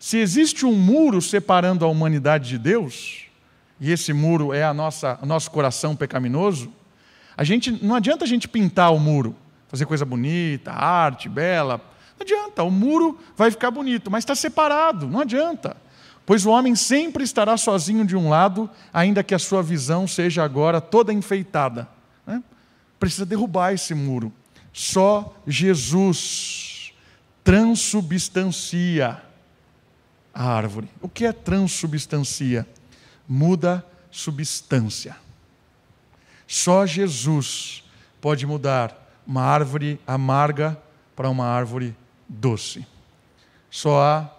Se 0.00 0.16
existe 0.16 0.64
um 0.64 0.72
muro 0.72 1.20
separando 1.20 1.84
a 1.84 1.88
humanidade 1.88 2.48
de 2.48 2.56
Deus, 2.58 3.26
e 3.78 3.92
esse 3.92 4.14
muro 4.14 4.50
é 4.50 4.64
a 4.64 4.72
nossa, 4.72 5.18
o 5.20 5.26
nosso 5.26 5.50
coração 5.50 5.94
pecaminoso, 5.94 6.72
a 7.36 7.44
gente, 7.44 7.70
não 7.84 7.94
adianta 7.94 8.24
a 8.24 8.26
gente 8.26 8.48
pintar 8.48 8.94
o 8.94 8.98
muro, 8.98 9.36
fazer 9.68 9.84
coisa 9.84 10.06
bonita, 10.06 10.72
arte, 10.72 11.28
bela. 11.28 11.82
Não 12.18 12.24
adianta, 12.24 12.62
o 12.62 12.70
muro 12.70 13.18
vai 13.36 13.50
ficar 13.50 13.70
bonito, 13.70 14.10
mas 14.10 14.22
está 14.22 14.34
separado, 14.34 15.06
não 15.06 15.20
adianta. 15.20 15.76
Pois 16.24 16.46
o 16.46 16.50
homem 16.50 16.74
sempre 16.74 17.22
estará 17.22 17.58
sozinho 17.58 18.06
de 18.06 18.16
um 18.16 18.30
lado, 18.30 18.70
ainda 18.94 19.22
que 19.22 19.34
a 19.34 19.38
sua 19.38 19.62
visão 19.62 20.08
seja 20.08 20.42
agora 20.42 20.80
toda 20.80 21.12
enfeitada. 21.12 21.86
Né? 22.26 22.42
Precisa 22.98 23.26
derrubar 23.26 23.74
esse 23.74 23.92
muro. 23.92 24.32
Só 24.72 25.36
Jesus 25.46 26.94
transubstancia 27.44 29.29
a 30.32 30.44
árvore. 30.44 30.88
O 31.00 31.08
que 31.08 31.24
é 31.24 31.32
transubstancia? 31.32 32.66
Muda 33.28 33.84
substância. 34.10 35.16
Só 36.46 36.84
Jesus 36.84 37.84
pode 38.20 38.44
mudar 38.46 38.96
uma 39.26 39.42
árvore 39.42 40.00
amarga 40.06 40.80
para 41.14 41.30
uma 41.30 41.46
árvore 41.46 41.96
doce. 42.28 42.86
Só 43.70 44.02
há 44.02 44.30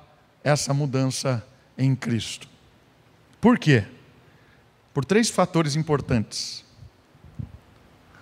essa 0.43 0.73
mudança 0.73 1.45
em 1.77 1.95
Cristo. 1.95 2.47
Por 3.39 3.57
quê? 3.57 3.85
Por 4.93 5.05
três 5.05 5.29
fatores 5.29 5.75
importantes. 5.75 6.65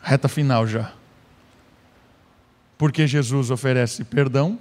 Reta 0.01 0.27
final 0.27 0.67
já. 0.67 0.93
Porque 2.77 3.07
Jesus 3.07 3.49
oferece 3.51 4.03
perdão, 4.03 4.59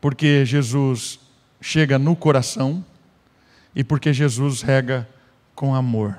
porque 0.00 0.44
Jesus 0.44 1.18
chega 1.66 1.98
no 1.98 2.14
coração 2.14 2.84
e 3.74 3.82
porque 3.82 4.12
Jesus 4.12 4.60
rega 4.60 5.08
com 5.54 5.74
amor. 5.74 6.18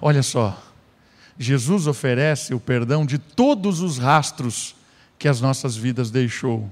Olha 0.00 0.22
só, 0.22 0.62
Jesus 1.36 1.88
oferece 1.88 2.54
o 2.54 2.60
perdão 2.60 3.04
de 3.04 3.18
todos 3.18 3.80
os 3.80 3.98
rastros 3.98 4.76
que 5.18 5.26
as 5.26 5.40
nossas 5.40 5.76
vidas 5.76 6.12
deixou. 6.12 6.70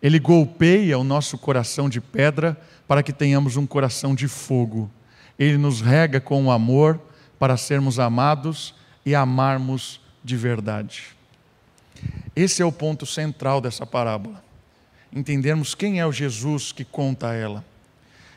Ele 0.00 0.18
golpeia 0.18 0.98
o 0.98 1.04
nosso 1.04 1.36
coração 1.36 1.90
de 1.90 2.00
pedra 2.00 2.58
para 2.88 3.02
que 3.02 3.12
tenhamos 3.12 3.58
um 3.58 3.66
coração 3.66 4.14
de 4.14 4.26
fogo. 4.26 4.90
Ele 5.38 5.58
nos 5.58 5.82
rega 5.82 6.22
com 6.22 6.46
o 6.46 6.50
amor 6.50 6.98
para 7.38 7.58
sermos 7.58 7.98
amados 7.98 8.74
e 9.04 9.14
amarmos 9.14 10.00
de 10.24 10.38
verdade. 10.38 11.08
Esse 12.34 12.62
é 12.62 12.64
o 12.64 12.72
ponto 12.72 13.04
central 13.04 13.60
dessa 13.60 13.84
parábola. 13.84 14.42
Entendermos 15.14 15.74
quem 15.74 16.00
é 16.00 16.06
o 16.06 16.12
Jesus 16.12 16.72
que 16.72 16.84
conta 16.84 17.32
ela. 17.32 17.64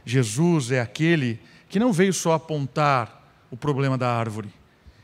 Jesus 0.05 0.71
é 0.71 0.79
aquele 0.79 1.39
que 1.67 1.79
não 1.79 1.91
veio 1.91 2.13
só 2.13 2.33
apontar 2.33 3.17
o 3.49 3.57
problema 3.57 3.97
da 3.97 4.09
árvore, 4.09 4.49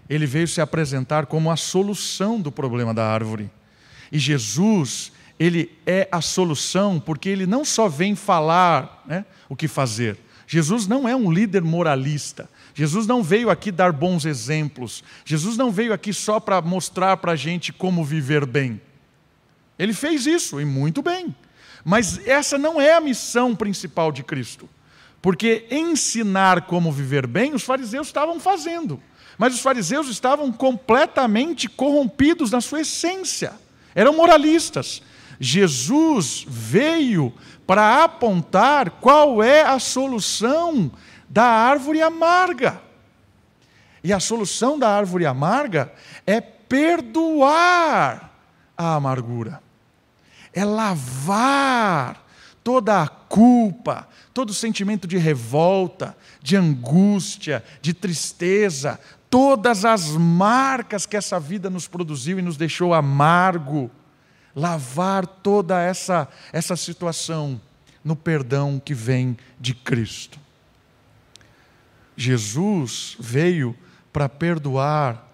ele 0.09 0.25
veio 0.25 0.47
se 0.47 0.62
apresentar 0.62 1.25
como 1.25 1.49
a 1.49 1.57
solução 1.57 2.39
do 2.39 2.51
problema 2.51 2.93
da 2.93 3.05
árvore. 3.05 3.49
E 4.12 4.19
Jesus, 4.19 5.12
ele 5.39 5.71
é 5.86 6.07
a 6.12 6.21
solução 6.21 6.99
porque 6.99 7.29
ele 7.29 7.45
não 7.45 7.65
só 7.65 7.88
vem 7.88 8.15
falar 8.15 9.03
né, 9.07 9.25
o 9.49 9.55
que 9.55 9.67
fazer. 9.67 10.17
Jesus 10.45 10.88
não 10.88 11.07
é 11.07 11.15
um 11.15 11.31
líder 11.31 11.63
moralista. 11.63 12.49
Jesus 12.75 13.07
não 13.07 13.23
veio 13.23 13.49
aqui 13.49 13.71
dar 13.71 13.91
bons 13.91 14.25
exemplos. 14.25 15.03
Jesus 15.25 15.57
não 15.57 15.71
veio 15.71 15.93
aqui 15.93 16.13
só 16.13 16.39
para 16.39 16.62
mostrar 16.62 17.17
para 17.17 17.31
a 17.31 17.36
gente 17.36 17.71
como 17.73 18.03
viver 18.03 18.45
bem. 18.45 18.79
Ele 19.79 19.93
fez 19.93 20.27
isso 20.27 20.62
e 20.62 20.65
muito 20.65 21.01
bem. 21.01 21.33
Mas 21.84 22.26
essa 22.28 22.58
não 22.58 22.80
é 22.80 22.93
a 22.93 23.02
missão 23.02 23.56
principal 23.56 24.12
de 24.12 24.24
Cristo. 24.24 24.69
Porque 25.22 25.65
ensinar 25.72 26.63
como 26.63 26.91
viver 26.91 27.26
bem, 27.26 27.54
os 27.54 27.63
fariseus 27.63 28.08
estavam 28.08 28.39
fazendo. 28.39 29.02
Mas 29.38 29.54
os 29.56 29.62
fariseus 29.62 30.08
estavam 30.08 30.52
completamente 30.52 31.67
corrompidos 31.69 32.52
na 32.52 32.62
sua 32.62 32.82
essência. 32.82 33.54
Eram 33.96 34.13
moralistas. 34.13 35.02
Jesus 35.39 36.46
veio 36.48 37.34
para 37.65 38.04
apontar 38.04 38.89
qual 38.89 39.41
é 39.41 39.63
a 39.63 39.80
solução 39.80 40.91
da 41.30 41.46
árvore 41.46 42.02
amarga. 42.02 42.82
E 44.04 44.12
a 44.12 44.19
solução 44.19 44.78
da 44.78 44.89
árvore 44.89 45.26
amarga 45.26 45.91
é 46.28 46.41
perdoar 46.41 48.32
a 48.78 48.96
amargura, 48.96 49.62
é 50.54 50.63
lavar 50.63 52.24
toda 52.63 53.02
a 53.02 53.08
culpa, 53.08 54.08
todo 54.34 54.52
o 54.52 54.54
sentimento 54.54 55.08
de 55.08 55.18
revolta, 55.18 56.16
de 56.42 56.56
angústia, 56.56 57.63
de 57.82 57.94
tristeza, 57.94 59.00
todas 59.30 59.84
as 59.84 60.12
marcas 60.12 61.06
que 61.06 61.18
essa 61.18 61.39
vida 61.39 61.70
nos 61.70 61.88
produziu 61.88 62.39
e 62.39 62.42
nos 62.42 62.56
deixou 62.56 62.94
amargo, 62.94 63.92
lavar 64.56 65.26
toda 65.26 65.82
essa, 65.82 66.28
essa 66.52 66.76
situação 66.76 67.60
no 68.04 68.16
perdão 68.16 68.80
que 68.84 68.94
vem 68.94 69.38
de 69.60 69.74
Cristo. 69.74 70.39
Jesus 72.16 73.18
veio 73.20 73.76
para 74.12 74.30
perdoar 74.30 75.28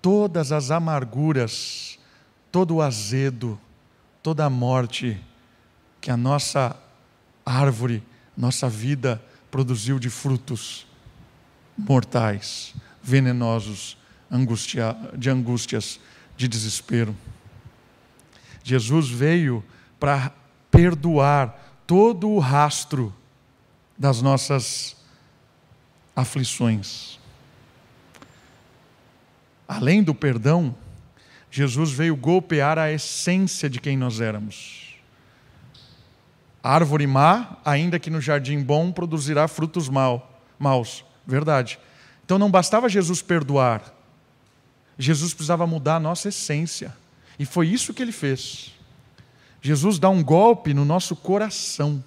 todas 0.00 0.50
as 0.50 0.70
amarguras, 0.70 1.98
todo 2.50 2.76
o 2.76 2.82
azedo, 2.82 3.60
toda 4.24 4.46
a 4.46 4.48
morte 4.48 5.20
que 6.00 6.10
a 6.10 6.16
nossa 6.16 6.74
árvore, 7.44 8.02
nossa 8.34 8.70
vida 8.70 9.22
produziu 9.50 9.98
de 9.98 10.08
frutos 10.08 10.86
mortais, 11.76 12.74
venenosos, 13.02 13.98
angustia, 14.30 14.96
de 15.14 15.28
angústias, 15.28 16.00
de 16.38 16.48
desespero. 16.48 17.14
Jesus 18.62 19.10
veio 19.10 19.62
para 20.00 20.32
perdoar 20.70 21.82
todo 21.86 22.30
o 22.30 22.38
rastro 22.38 23.14
das 23.96 24.22
nossas 24.22 24.96
aflições. 26.16 27.20
Além 29.68 30.02
do 30.02 30.14
perdão, 30.14 30.74
Jesus 31.56 31.92
veio 31.92 32.16
golpear 32.16 32.80
a 32.80 32.90
essência 32.90 33.70
de 33.70 33.78
quem 33.78 33.96
nós 33.96 34.20
éramos. 34.20 34.96
Árvore 36.60 37.06
má, 37.06 37.58
ainda 37.64 37.96
que 37.96 38.10
no 38.10 38.20
jardim 38.20 38.60
bom, 38.60 38.90
produzirá 38.90 39.46
frutos 39.46 39.88
mal, 39.88 40.40
maus. 40.58 41.04
Verdade. 41.24 41.78
Então 42.24 42.40
não 42.40 42.50
bastava 42.50 42.88
Jesus 42.88 43.22
perdoar, 43.22 43.94
Jesus 44.98 45.32
precisava 45.32 45.64
mudar 45.64 45.94
a 45.94 46.00
nossa 46.00 46.28
essência. 46.28 46.92
E 47.38 47.46
foi 47.46 47.68
isso 47.68 47.94
que 47.94 48.02
ele 48.02 48.10
fez. 48.10 48.74
Jesus 49.62 50.00
dá 50.00 50.10
um 50.10 50.24
golpe 50.24 50.74
no 50.74 50.84
nosso 50.84 51.14
coração. 51.14 52.02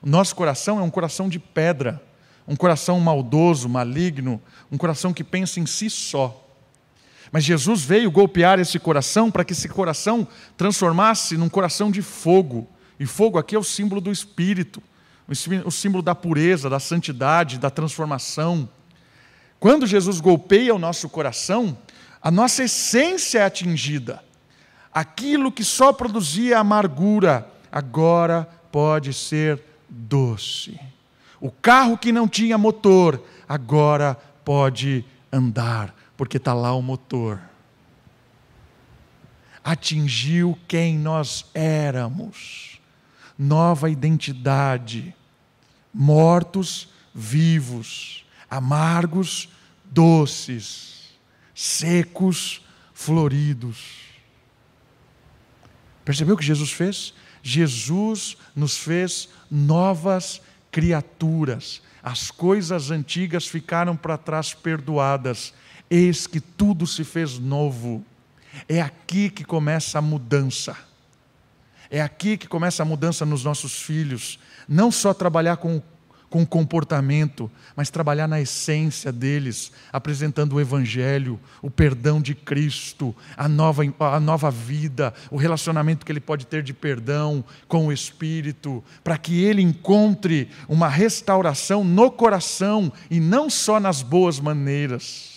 O 0.00 0.08
nosso 0.08 0.36
coração 0.36 0.78
é 0.78 0.82
um 0.82 0.90
coração 0.90 1.28
de 1.28 1.40
pedra, 1.40 2.00
um 2.46 2.54
coração 2.54 3.00
maldoso, 3.00 3.68
maligno, 3.68 4.40
um 4.70 4.78
coração 4.78 5.12
que 5.12 5.24
pensa 5.24 5.58
em 5.58 5.66
si 5.66 5.90
só. 5.90 6.39
Mas 7.32 7.44
Jesus 7.44 7.84
veio 7.84 8.10
golpear 8.10 8.58
esse 8.58 8.78
coração 8.78 9.30
para 9.30 9.44
que 9.44 9.52
esse 9.52 9.68
coração 9.68 10.26
transformasse 10.56 11.36
num 11.36 11.48
coração 11.48 11.90
de 11.90 12.02
fogo, 12.02 12.68
e 12.98 13.06
fogo 13.06 13.38
aqui 13.38 13.54
é 13.54 13.58
o 13.58 13.64
símbolo 13.64 14.00
do 14.00 14.10
Espírito, 14.10 14.82
o 15.64 15.70
símbolo 15.70 16.02
da 16.02 16.14
pureza, 16.14 16.68
da 16.68 16.80
santidade, 16.80 17.58
da 17.58 17.70
transformação. 17.70 18.68
Quando 19.60 19.86
Jesus 19.86 20.20
golpeia 20.20 20.74
o 20.74 20.78
nosso 20.78 21.08
coração, 21.08 21.78
a 22.20 22.30
nossa 22.30 22.64
essência 22.64 23.38
é 23.38 23.44
atingida. 23.44 24.22
Aquilo 24.92 25.52
que 25.52 25.62
só 25.62 25.92
produzia 25.92 26.58
amargura, 26.58 27.48
agora 27.70 28.48
pode 28.72 29.14
ser 29.14 29.62
doce. 29.88 30.78
O 31.40 31.50
carro 31.50 31.96
que 31.96 32.10
não 32.10 32.26
tinha 32.26 32.58
motor, 32.58 33.22
agora 33.48 34.18
pode 34.44 35.04
andar, 35.32 35.94
porque 36.20 36.36
está 36.36 36.52
lá 36.52 36.74
o 36.74 36.82
motor. 36.82 37.40
Atingiu 39.64 40.58
quem 40.68 40.98
nós 40.98 41.46
éramos 41.54 42.78
nova 43.38 43.88
identidade. 43.88 45.16
Mortos, 45.94 46.90
vivos, 47.14 48.26
amargos, 48.50 49.48
doces, 49.82 51.08
secos, 51.54 52.66
floridos. 52.92 53.78
Percebeu 56.04 56.34
o 56.34 56.38
que 56.38 56.44
Jesus 56.44 56.70
fez? 56.70 57.14
Jesus 57.42 58.36
nos 58.54 58.76
fez 58.76 59.30
novas 59.50 60.42
criaturas. 60.70 61.80
As 62.02 62.30
coisas 62.30 62.90
antigas 62.90 63.46
ficaram 63.46 63.96
para 63.96 64.18
trás 64.18 64.52
perdoadas. 64.52 65.54
Eis 65.90 66.26
que 66.26 66.40
tudo 66.40 66.86
se 66.86 67.02
fez 67.02 67.38
novo. 67.38 68.04
É 68.68 68.80
aqui 68.80 69.28
que 69.28 69.44
começa 69.44 69.98
a 69.98 70.02
mudança. 70.02 70.76
É 71.90 72.00
aqui 72.00 72.36
que 72.36 72.46
começa 72.46 72.82
a 72.82 72.86
mudança 72.86 73.26
nos 73.26 73.42
nossos 73.42 73.82
filhos. 73.82 74.38
Não 74.68 74.92
só 74.92 75.12
trabalhar 75.12 75.56
com 75.56 75.82
com 76.30 76.46
comportamento, 76.46 77.50
mas 77.74 77.90
trabalhar 77.90 78.28
na 78.28 78.40
essência 78.40 79.10
deles, 79.10 79.72
apresentando 79.92 80.54
o 80.54 80.60
Evangelho, 80.60 81.40
o 81.60 81.68
perdão 81.68 82.22
de 82.22 82.36
Cristo, 82.36 83.14
a 83.36 83.48
nova, 83.48 83.82
a 83.98 84.20
nova 84.20 84.48
vida, 84.48 85.12
o 85.28 85.36
relacionamento 85.36 86.06
que 86.06 86.12
ele 86.12 86.20
pode 86.20 86.46
ter 86.46 86.62
de 86.62 86.72
perdão 86.72 87.44
com 87.66 87.88
o 87.88 87.92
Espírito, 87.92 88.82
para 89.02 89.18
que 89.18 89.42
ele 89.42 89.60
encontre 89.60 90.48
uma 90.68 90.88
restauração 90.88 91.82
no 91.82 92.12
coração 92.12 92.92
e 93.10 93.18
não 93.18 93.50
só 93.50 93.80
nas 93.80 94.00
boas 94.00 94.38
maneiras 94.38 95.29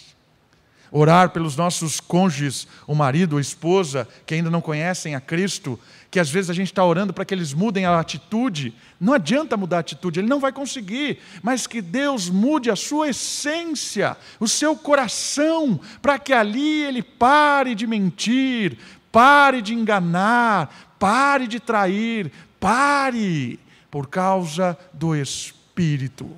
orar 0.93 1.31
pelos 1.31 1.57
nossos 1.57 1.99
cônjuges, 1.99 2.67
o 2.85 2.93
marido 2.93 3.37
a 3.37 3.41
esposa, 3.41 4.07
que 4.27 4.35
ainda 4.35 4.51
não 4.51 4.61
conhecem 4.61 5.15
a 5.15 5.19
Cristo, 5.19 5.79
que 6.11 6.19
às 6.19 6.29
vezes 6.29 6.51
a 6.51 6.53
gente 6.53 6.67
está 6.67 6.85
orando 6.85 7.11
para 7.11 7.25
que 7.25 7.33
eles 7.33 7.51
mudem 7.51 7.87
a 7.87 7.99
atitude. 7.99 8.75
Não 8.99 9.11
adianta 9.11 9.57
mudar 9.57 9.77
a 9.77 9.79
atitude, 9.79 10.19
ele 10.19 10.27
não 10.27 10.39
vai 10.39 10.51
conseguir, 10.51 11.17
mas 11.41 11.65
que 11.65 11.81
Deus 11.81 12.29
mude 12.29 12.69
a 12.69 12.75
sua 12.75 13.09
essência, 13.09 14.15
o 14.39 14.47
seu 14.47 14.75
coração, 14.75 15.79
para 15.99 16.19
que 16.19 16.31
ali 16.31 16.83
ele 16.83 17.01
pare 17.01 17.73
de 17.73 17.87
mentir, 17.87 18.77
pare 19.11 19.63
de 19.63 19.73
enganar, 19.73 20.95
pare 20.99 21.47
de 21.47 21.59
trair, 21.59 22.31
pare, 22.59 23.59
por 23.89 24.07
causa 24.07 24.77
do 24.93 25.15
Espírito. 25.15 26.29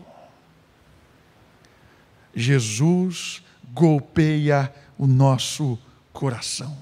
Jesus 2.33 3.44
golpeia 3.75 4.73
o 4.97 5.05
nosso 5.05 5.77
coração. 6.13 6.77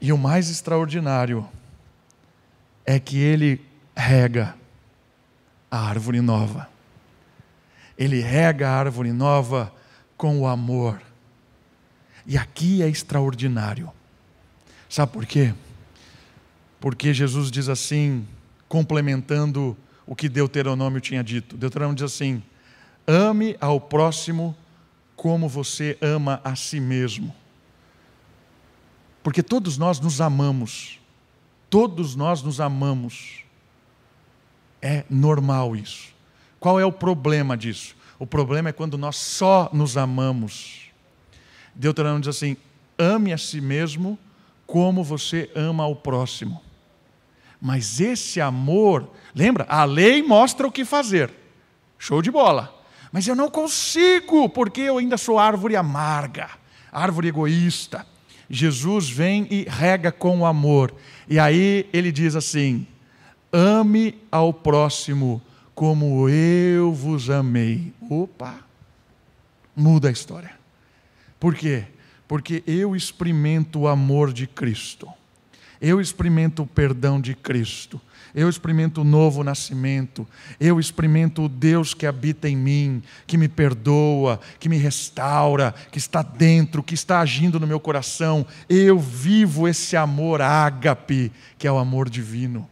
E 0.00 0.12
o 0.12 0.18
mais 0.18 0.50
extraordinário 0.50 1.48
é 2.84 2.98
que 2.98 3.18
ele 3.18 3.64
rega 3.96 4.56
a 5.70 5.78
árvore 5.78 6.20
nova. 6.20 6.68
Ele 7.96 8.20
rega 8.20 8.68
a 8.68 8.76
árvore 8.76 9.12
nova 9.12 9.72
com 10.16 10.40
o 10.40 10.46
amor. 10.46 11.00
E 12.26 12.36
aqui 12.36 12.82
é 12.82 12.88
extraordinário. 12.88 13.92
Sabe 14.88 15.12
por 15.12 15.24
quê? 15.24 15.54
Porque 16.80 17.14
Jesus 17.14 17.50
diz 17.50 17.68
assim, 17.68 18.26
complementando 18.68 19.76
o 20.06 20.16
que 20.16 20.28
Deuteronômio 20.28 21.00
tinha 21.00 21.22
dito. 21.22 21.56
Deuteronômio 21.56 21.96
diz 21.96 22.04
assim: 22.04 22.42
Ame 23.08 23.56
ao 23.58 23.80
próximo 23.80 24.54
como 25.16 25.48
você 25.48 25.96
ama 26.02 26.42
a 26.44 26.54
si 26.54 26.78
mesmo. 26.78 27.34
Porque 29.22 29.42
todos 29.42 29.78
nós 29.78 29.98
nos 29.98 30.20
amamos. 30.20 31.00
Todos 31.70 32.14
nós 32.14 32.42
nos 32.42 32.60
amamos. 32.60 33.44
É 34.82 35.04
normal 35.08 35.74
isso. 35.74 36.14
Qual 36.60 36.78
é 36.78 36.84
o 36.84 36.92
problema 36.92 37.56
disso? 37.56 37.96
O 38.18 38.26
problema 38.26 38.68
é 38.68 38.72
quando 38.72 38.98
nós 38.98 39.16
só 39.16 39.70
nos 39.72 39.96
amamos. 39.96 40.90
Deuteronômio 41.74 42.20
diz 42.20 42.36
assim: 42.36 42.56
ame 42.98 43.32
a 43.32 43.38
si 43.38 43.60
mesmo 43.60 44.18
como 44.66 45.02
você 45.02 45.50
ama 45.54 45.84
ao 45.84 45.96
próximo. 45.96 46.62
Mas 47.60 48.00
esse 48.00 48.40
amor, 48.40 49.10
lembra? 49.34 49.66
A 49.68 49.84
lei 49.84 50.22
mostra 50.22 50.66
o 50.66 50.72
que 50.72 50.84
fazer. 50.84 51.32
Show 51.98 52.22
de 52.22 52.30
bola. 52.30 52.77
Mas 53.12 53.26
eu 53.26 53.34
não 53.34 53.50
consigo, 53.50 54.48
porque 54.48 54.82
eu 54.82 54.98
ainda 54.98 55.16
sou 55.16 55.38
árvore 55.38 55.76
amarga, 55.76 56.50
árvore 56.92 57.28
egoísta. 57.28 58.06
Jesus 58.50 59.08
vem 59.08 59.46
e 59.50 59.64
rega 59.68 60.10
com 60.10 60.40
o 60.40 60.46
amor. 60.46 60.94
E 61.28 61.38
aí 61.38 61.88
ele 61.92 62.10
diz 62.12 62.34
assim: 62.34 62.86
ame 63.52 64.18
ao 64.30 64.52
próximo 64.52 65.42
como 65.74 66.28
eu 66.28 66.92
vos 66.92 67.30
amei. 67.30 67.92
Opa! 68.10 68.56
Muda 69.76 70.08
a 70.08 70.12
história. 70.12 70.52
Por 71.38 71.54
quê? 71.54 71.84
Porque 72.26 72.62
eu 72.66 72.96
experimento 72.96 73.80
o 73.80 73.88
amor 73.88 74.32
de 74.32 74.46
Cristo. 74.46 75.08
Eu 75.80 76.00
experimento 76.00 76.62
o 76.62 76.66
perdão 76.66 77.20
de 77.20 77.34
Cristo 77.34 78.00
eu 78.34 78.48
experimento 78.48 79.00
o 79.00 79.04
novo 79.04 79.42
nascimento, 79.42 80.26
eu 80.60 80.78
experimento 80.78 81.42
o 81.42 81.48
Deus 81.48 81.94
que 81.94 82.06
habita 82.06 82.48
em 82.48 82.56
mim, 82.56 83.02
que 83.26 83.36
me 83.36 83.48
perdoa, 83.48 84.40
que 84.58 84.68
me 84.68 84.76
restaura, 84.76 85.74
que 85.90 85.98
está 85.98 86.22
dentro, 86.22 86.82
que 86.82 86.94
está 86.94 87.20
agindo 87.20 87.58
no 87.58 87.66
meu 87.66 87.80
coração. 87.80 88.46
Eu 88.68 88.98
vivo 88.98 89.68
esse 89.68 89.96
amor 89.96 90.40
ágape, 90.40 91.32
que 91.56 91.66
é 91.66 91.72
o 91.72 91.78
amor 91.78 92.08
divino. 92.08 92.68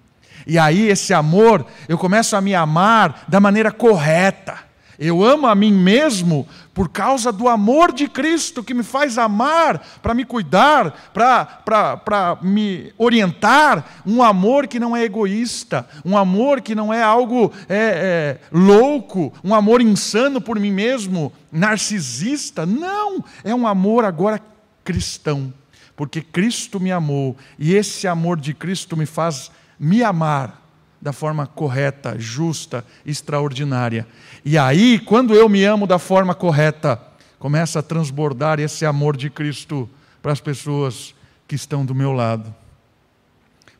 E 0.46 0.58
aí, 0.58 0.88
esse 0.88 1.14
amor, 1.14 1.66
eu 1.88 1.96
começo 1.96 2.36
a 2.36 2.40
me 2.40 2.54
amar 2.54 3.24
da 3.28 3.40
maneira 3.40 3.72
correta. 3.72 4.65
Eu 4.98 5.22
amo 5.22 5.46
a 5.46 5.54
mim 5.54 5.72
mesmo 5.72 6.48
por 6.72 6.88
causa 6.88 7.32
do 7.32 7.48
amor 7.48 7.92
de 7.92 8.08
Cristo 8.08 8.62
que 8.62 8.74
me 8.74 8.82
faz 8.82 9.18
amar, 9.18 9.78
para 10.02 10.14
me 10.14 10.24
cuidar, 10.24 11.10
para 11.12 12.38
me 12.42 12.92
orientar. 12.98 14.02
Um 14.06 14.22
amor 14.22 14.66
que 14.66 14.80
não 14.80 14.96
é 14.96 15.04
egoísta, 15.04 15.88
um 16.04 16.16
amor 16.16 16.60
que 16.60 16.74
não 16.74 16.92
é 16.92 17.02
algo 17.02 17.52
é, 17.68 17.76
é, 17.76 18.40
louco, 18.50 19.32
um 19.42 19.54
amor 19.54 19.80
insano 19.80 20.40
por 20.40 20.58
mim 20.58 20.72
mesmo, 20.72 21.32
narcisista. 21.50 22.64
Não, 22.64 23.24
é 23.44 23.54
um 23.54 23.66
amor 23.66 24.04
agora 24.04 24.40
cristão, 24.84 25.52
porque 25.96 26.22
Cristo 26.22 26.78
me 26.78 26.92
amou 26.92 27.36
e 27.58 27.74
esse 27.74 28.06
amor 28.06 28.38
de 28.38 28.54
Cristo 28.54 28.96
me 28.96 29.06
faz 29.06 29.50
me 29.78 30.02
amar 30.02 30.65
da 31.00 31.12
forma 31.12 31.46
correta, 31.46 32.18
justa, 32.18 32.84
extraordinária. 33.04 34.06
E 34.44 34.56
aí, 34.56 34.98
quando 34.98 35.34
eu 35.34 35.48
me 35.48 35.64
amo 35.64 35.86
da 35.86 35.98
forma 35.98 36.34
correta, 36.34 37.00
começa 37.38 37.78
a 37.78 37.82
transbordar 37.82 38.58
esse 38.58 38.84
amor 38.84 39.16
de 39.16 39.30
Cristo 39.30 39.88
para 40.22 40.32
as 40.32 40.40
pessoas 40.40 41.14
que 41.46 41.54
estão 41.54 41.84
do 41.84 41.94
meu 41.94 42.12
lado. 42.12 42.54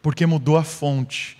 Porque 0.00 0.26
mudou 0.26 0.56
a 0.56 0.62
fonte. 0.62 1.38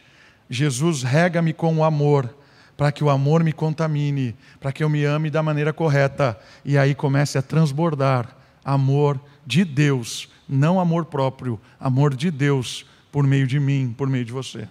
Jesus 0.48 1.02
rega-me 1.02 1.52
com 1.52 1.76
o 1.76 1.84
amor, 1.84 2.34
para 2.76 2.90
que 2.92 3.04
o 3.04 3.10
amor 3.10 3.42
me 3.44 3.52
contamine, 3.52 4.34
para 4.60 4.72
que 4.72 4.82
eu 4.82 4.88
me 4.88 5.04
ame 5.04 5.30
da 5.30 5.42
maneira 5.42 5.72
correta. 5.72 6.38
E 6.64 6.76
aí 6.76 6.94
comece 6.94 7.38
a 7.38 7.42
transbordar 7.42 8.36
amor 8.64 9.20
de 9.46 9.64
Deus, 9.64 10.28
não 10.48 10.80
amor 10.80 11.04
próprio, 11.04 11.60
amor 11.78 12.14
de 12.14 12.30
Deus 12.30 12.84
por 13.12 13.24
meio 13.24 13.46
de 13.46 13.60
mim, 13.60 13.94
por 13.96 14.08
meio 14.08 14.24
de 14.24 14.32
você. 14.32 14.68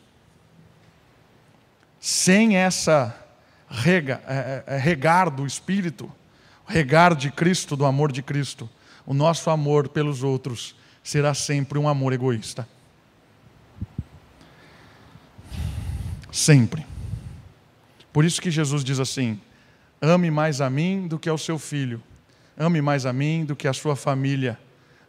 Sem 2.05 2.55
essa 2.55 3.19
rega, 3.67 4.21
é, 4.27 4.63
é, 4.67 4.75
é, 4.75 4.77
regar 4.77 5.27
do 5.31 5.43
Espírito, 5.43 6.07
regar 6.67 7.15
de 7.15 7.31
Cristo, 7.31 7.75
do 7.75 7.83
amor 7.83 8.11
de 8.11 8.21
Cristo, 8.21 8.69
o 9.07 9.11
nosso 9.11 9.49
amor 9.49 9.89
pelos 9.89 10.21
outros 10.21 10.75
será 11.03 11.33
sempre 11.33 11.79
um 11.79 11.89
amor 11.89 12.13
egoísta. 12.13 12.69
Sempre. 16.31 16.85
Por 18.13 18.23
isso 18.23 18.39
que 18.39 18.51
Jesus 18.51 18.83
diz 18.83 18.99
assim: 18.99 19.41
ame 19.99 20.29
mais 20.29 20.61
a 20.61 20.69
mim 20.69 21.07
do 21.07 21.17
que 21.17 21.27
ao 21.27 21.39
seu 21.39 21.57
filho, 21.57 22.03
ame 22.55 22.83
mais 22.83 23.07
a 23.07 23.13
mim 23.13 23.43
do 23.43 23.55
que 23.55 23.67
a 23.67 23.73
sua 23.73 23.95
família, 23.95 24.59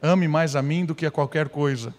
ame 0.01 0.27
mais 0.27 0.57
a 0.57 0.63
mim 0.63 0.87
do 0.87 0.95
que 0.95 1.05
a 1.05 1.11
qualquer 1.11 1.51
coisa. 1.51 1.95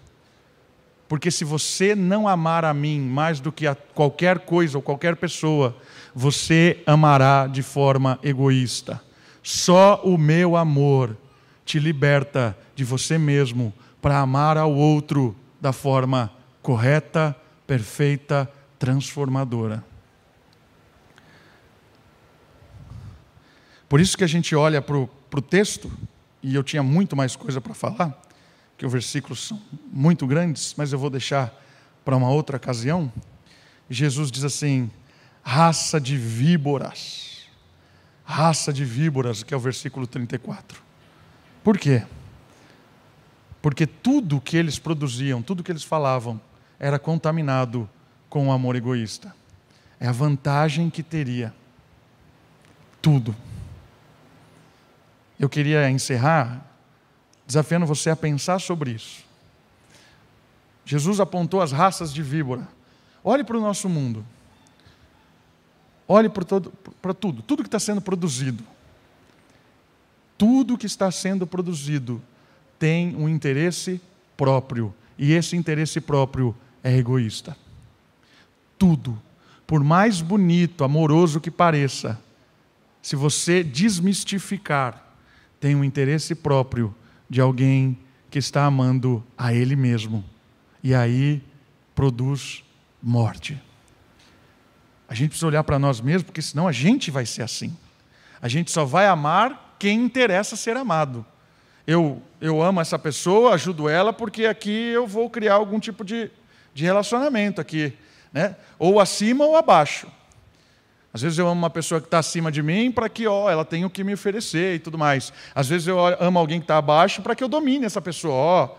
Porque 1.07 1.31
se 1.31 1.45
você 1.45 1.95
não 1.95 2.27
amar 2.27 2.65
a 2.65 2.73
mim 2.73 2.99
mais 2.99 3.39
do 3.39 3.51
que 3.51 3.65
a 3.65 3.75
qualquer 3.75 4.39
coisa 4.39 4.77
ou 4.77 4.81
qualquer 4.81 5.15
pessoa, 5.15 5.75
você 6.13 6.83
amará 6.85 7.47
de 7.47 7.61
forma 7.61 8.19
egoísta. 8.21 9.01
Só 9.41 10.01
o 10.03 10.17
meu 10.17 10.57
amor 10.57 11.15
te 11.63 11.79
liberta 11.79 12.57
de 12.75 12.83
você 12.83 13.17
mesmo 13.17 13.73
para 14.01 14.19
amar 14.19 14.57
ao 14.57 14.73
outro 14.73 15.35
da 15.61 15.71
forma 15.71 16.31
correta, 16.61 17.35
perfeita, 17.65 18.49
transformadora. 18.77 19.83
Por 23.87 24.01
isso 24.01 24.17
que 24.17 24.23
a 24.23 24.27
gente 24.27 24.53
olha 24.53 24.81
para 24.81 24.97
o 24.97 25.41
texto, 25.41 25.89
e 26.43 26.53
eu 26.53 26.63
tinha 26.63 26.83
muito 26.83 27.15
mais 27.15 27.35
coisa 27.37 27.61
para 27.61 27.73
falar, 27.73 28.21
que 28.77 28.85
os 28.85 28.91
versículos 28.91 29.47
são 29.47 29.59
muito 29.91 30.27
grandes, 30.27 30.75
mas 30.77 30.93
eu 30.93 30.99
vou 30.99 31.09
deixar 31.09 31.53
para 32.05 32.15
uma 32.15 32.29
outra 32.29 32.57
ocasião. 32.57 33.11
Jesus 33.89 34.31
diz 34.31 34.43
assim: 34.43 34.91
raça 35.41 35.99
de 35.99 36.15
víboras. 36.15 37.47
Raça 38.23 38.73
de 38.73 38.83
víboras, 38.83 39.41
que 39.41 39.53
é 39.53 39.57
o 39.57 39.59
versículo 39.59 40.05
34. 40.05 40.81
Por 41.63 41.77
quê? 41.77 42.03
Porque 43.61 43.87
tudo 43.87 44.41
que 44.41 44.57
eles 44.57 44.77
produziam, 44.77 45.41
tudo 45.41 45.63
que 45.63 45.71
eles 45.71 45.83
falavam, 45.83 46.39
era 46.77 46.99
contaminado 46.99 47.89
com 48.29 48.49
o 48.49 48.51
amor 48.51 48.75
egoísta. 48.75 49.33
É 49.99 50.07
a 50.07 50.11
vantagem 50.11 50.89
que 50.89 51.01
teria. 51.01 51.53
Tudo. 53.01 53.33
eu 55.39 55.47
queria 55.47 55.89
encerrar 55.89 56.66
desafiando 57.47 57.85
você 57.85 58.09
a 58.09 58.15
pensar 58.15 58.59
sobre 58.59 58.91
isso. 58.91 59.23
Jesus 60.85 61.19
apontou 61.21 61.61
as 61.61 61.71
raças 61.71 62.13
de 62.13 62.21
víbora. 62.21 62.67
Olhe 63.23 63.43
para 63.43 63.57
o 63.57 63.61
nosso 63.61 63.87
mundo. 63.87 64.23
Olhe 66.07 66.29
para, 66.29 66.45
para 67.01 67.13
tudo, 67.13 67.41
tudo 67.41 67.63
que 67.63 67.67
está 67.67 67.79
sendo 67.79 68.01
produzido. 68.01 68.63
Tudo 70.37 70.77
que 70.77 70.85
está 70.85 71.09
sendo 71.09 71.47
produzido 71.47 72.21
tem 72.77 73.15
um 73.15 73.27
interesse 73.27 73.99
próprio. 74.35 74.93
E 75.17 75.31
esse 75.33 75.55
interesse 75.55 75.99
próprio 75.99 76.55
é 76.83 76.95
egoísta. 76.95 77.57
Tudo, 78.77 79.19
por 79.65 79.83
mais 79.83 80.21
bonito, 80.21 80.83
amoroso 80.83 81.41
que 81.41 81.49
pareça, 81.49 82.21
se 83.01 83.15
você 83.15 83.63
desmistificar, 83.63 85.03
tem 85.59 85.75
um 85.75 85.83
interesse 85.83 86.35
próprio 86.35 86.93
de 87.29 87.41
alguém 87.41 87.97
que 88.29 88.39
está 88.39 88.65
amando 88.65 89.23
a 89.37 89.53
ele 89.53 89.75
mesmo. 89.75 90.23
E 90.83 90.93
aí 90.93 91.41
produz 91.95 92.63
morte. 93.01 93.61
A 95.07 95.13
gente 95.13 95.29
precisa 95.29 95.47
olhar 95.47 95.63
para 95.63 95.79
nós 95.79 96.01
mesmos, 96.01 96.23
porque 96.23 96.41
senão 96.41 96.67
a 96.67 96.71
gente 96.71 97.09
vai 97.09 97.25
ser 97.25 97.41
assim. 97.41 97.75
A 98.41 98.47
gente 98.47 98.71
só 98.71 98.85
vai 98.85 99.07
amar 99.07 99.75
quem 99.79 100.03
interessa 100.03 100.55
ser 100.55 100.75
amado. 100.75 101.25
Eu, 101.85 102.21
eu 102.41 102.61
amo 102.61 102.81
essa 102.81 102.99
pessoa, 102.99 103.53
ajudo 103.53 103.87
ela, 103.87 104.11
porque 104.11 104.45
aqui 104.45 104.89
eu 104.89 105.07
vou 105.07 105.29
criar 105.29 105.53
algum 105.53 105.79
tipo 105.79 106.03
de, 106.03 106.29
de 106.73 106.83
relacionamento 106.83 107.61
aqui. 107.61 107.93
Né? 108.33 108.55
Ou 108.77 108.99
acima 108.99 109.45
ou 109.45 109.55
abaixo. 109.55 110.07
Às 111.17 111.23
vezes 111.23 111.39
eu 111.39 111.47
amo 111.47 111.59
uma 111.59 111.69
pessoa 111.71 111.99
que 111.99 112.05
está 112.05 112.19
acima 112.19 112.51
de 112.51 112.61
mim 112.61 112.91
para 112.91 113.09
que 113.09 113.25
ó, 113.25 113.49
ela 113.49 113.65
tenha 113.65 113.87
o 113.87 113.89
que 113.89 114.03
me 114.03 114.13
oferecer 114.13 114.75
e 114.75 114.79
tudo 114.79 114.99
mais. 114.99 115.33
Às 115.55 115.67
vezes 115.67 115.87
eu 115.87 115.97
amo 115.99 116.37
alguém 116.37 116.59
que 116.59 116.65
está 116.65 116.77
abaixo 116.77 117.23
para 117.23 117.33
que 117.33 117.43
eu 117.43 117.47
domine 117.47 117.87
essa 117.87 117.99
pessoa. 117.99 118.35
Ó, 118.35 118.75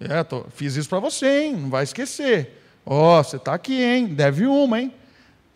é, 0.00 0.24
tô, 0.24 0.44
fiz 0.54 0.74
isso 0.74 0.88
para 0.88 1.00
você, 1.00 1.44
hein? 1.44 1.52
não 1.52 1.68
vai 1.68 1.84
esquecer. 1.84 2.62
Ó, 2.86 3.22
você 3.22 3.36
está 3.36 3.52
aqui, 3.52 3.82
hein? 3.82 4.06
Deve 4.06 4.46
uma, 4.46 4.80
hein? 4.80 4.90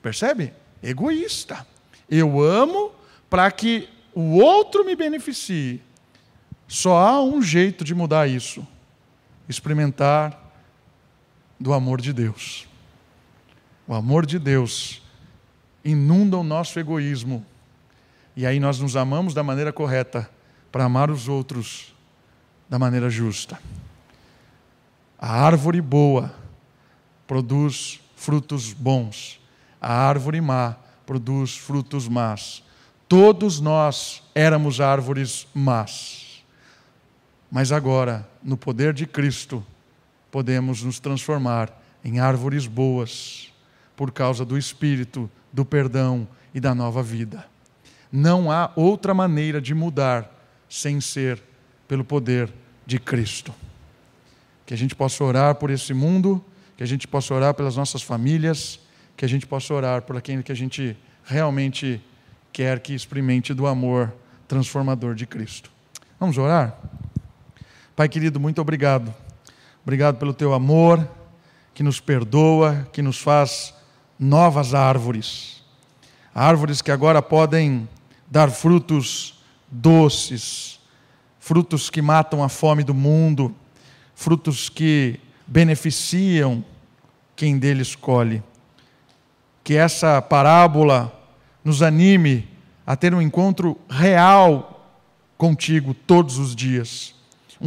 Percebe? 0.02 0.52
Egoísta. 0.82 1.66
Eu 2.06 2.38
amo 2.42 2.92
para 3.30 3.50
que 3.50 3.88
o 4.14 4.36
outro 4.36 4.84
me 4.84 4.94
beneficie. 4.94 5.80
Só 6.68 6.98
há 6.98 7.22
um 7.22 7.40
jeito 7.40 7.82
de 7.82 7.94
mudar 7.94 8.28
isso: 8.28 8.66
experimentar 9.48 10.38
do 11.58 11.72
amor 11.72 11.98
de 11.98 12.12
Deus. 12.12 12.68
O 13.88 13.94
amor 13.94 14.26
de 14.26 14.38
Deus 14.38 15.00
inunda 15.86 16.36
o 16.36 16.42
nosso 16.42 16.78
egoísmo. 16.78 17.46
E 18.34 18.44
aí 18.44 18.58
nós 18.58 18.80
nos 18.80 18.96
amamos 18.96 19.32
da 19.32 19.42
maneira 19.42 19.72
correta 19.72 20.28
para 20.72 20.84
amar 20.84 21.10
os 21.10 21.28
outros 21.28 21.94
da 22.68 22.78
maneira 22.78 23.08
justa. 23.08 23.58
A 25.18 25.40
árvore 25.40 25.80
boa 25.80 26.34
produz 27.26 28.00
frutos 28.16 28.72
bons, 28.72 29.40
a 29.80 29.92
árvore 29.92 30.40
má 30.40 30.76
produz 31.06 31.56
frutos 31.56 32.08
más. 32.08 32.62
Todos 33.08 33.60
nós 33.60 34.22
éramos 34.34 34.80
árvores 34.80 35.46
más. 35.54 36.42
Mas 37.50 37.70
agora, 37.70 38.28
no 38.42 38.56
poder 38.56 38.92
de 38.92 39.06
Cristo, 39.06 39.64
podemos 40.32 40.82
nos 40.82 40.98
transformar 40.98 41.80
em 42.04 42.18
árvores 42.18 42.66
boas 42.66 43.52
por 43.96 44.12
causa 44.12 44.44
do 44.44 44.58
Espírito, 44.58 45.30
do 45.52 45.64
perdão 45.64 46.28
e 46.54 46.60
da 46.60 46.74
nova 46.74 47.02
vida. 47.02 47.46
Não 48.12 48.50
há 48.50 48.70
outra 48.76 49.14
maneira 49.14 49.60
de 49.60 49.74
mudar 49.74 50.30
sem 50.68 51.00
ser 51.00 51.42
pelo 51.88 52.04
poder 52.04 52.52
de 52.84 52.98
Cristo. 52.98 53.54
Que 54.64 54.74
a 54.74 54.76
gente 54.76 54.94
possa 54.94 55.24
orar 55.24 55.54
por 55.56 55.70
esse 55.70 55.94
mundo, 55.94 56.44
que 56.76 56.82
a 56.82 56.86
gente 56.86 57.08
possa 57.08 57.34
orar 57.34 57.54
pelas 57.54 57.76
nossas 57.76 58.02
famílias, 58.02 58.78
que 59.16 59.24
a 59.24 59.28
gente 59.28 59.46
possa 59.46 59.72
orar 59.72 60.02
por 60.02 60.16
aquele 60.16 60.42
que 60.42 60.52
a 60.52 60.56
gente 60.56 60.96
realmente 61.24 62.00
quer 62.52 62.80
que 62.80 62.94
experimente 62.94 63.54
do 63.54 63.66
amor 63.66 64.12
transformador 64.46 65.14
de 65.14 65.26
Cristo. 65.26 65.70
Vamos 66.18 66.38
orar? 66.38 66.78
Pai 67.94 68.08
querido, 68.08 68.38
muito 68.38 68.60
obrigado. 68.60 69.14
Obrigado 69.82 70.16
pelo 70.18 70.34
teu 70.34 70.52
amor 70.52 71.08
que 71.72 71.82
nos 71.82 72.00
perdoa, 72.00 72.88
que 72.92 73.02
nos 73.02 73.20
faz 73.20 73.74
novas 74.18 74.74
árvores. 74.74 75.62
Árvores 76.34 76.82
que 76.82 76.90
agora 76.90 77.22
podem 77.22 77.88
dar 78.30 78.50
frutos 78.50 79.42
doces, 79.70 80.78
frutos 81.40 81.90
que 81.90 82.02
matam 82.02 82.42
a 82.42 82.48
fome 82.48 82.84
do 82.84 82.94
mundo, 82.94 83.54
frutos 84.14 84.68
que 84.68 85.18
beneficiam 85.46 86.64
quem 87.34 87.58
deles 87.58 87.94
colhe. 87.96 88.42
Que 89.64 89.74
essa 89.74 90.20
parábola 90.22 91.12
nos 91.64 91.82
anime 91.82 92.48
a 92.86 92.94
ter 92.94 93.12
um 93.14 93.22
encontro 93.22 93.76
real 93.88 94.86
contigo 95.36 95.92
todos 95.92 96.38
os 96.38 96.54
dias 96.54 97.15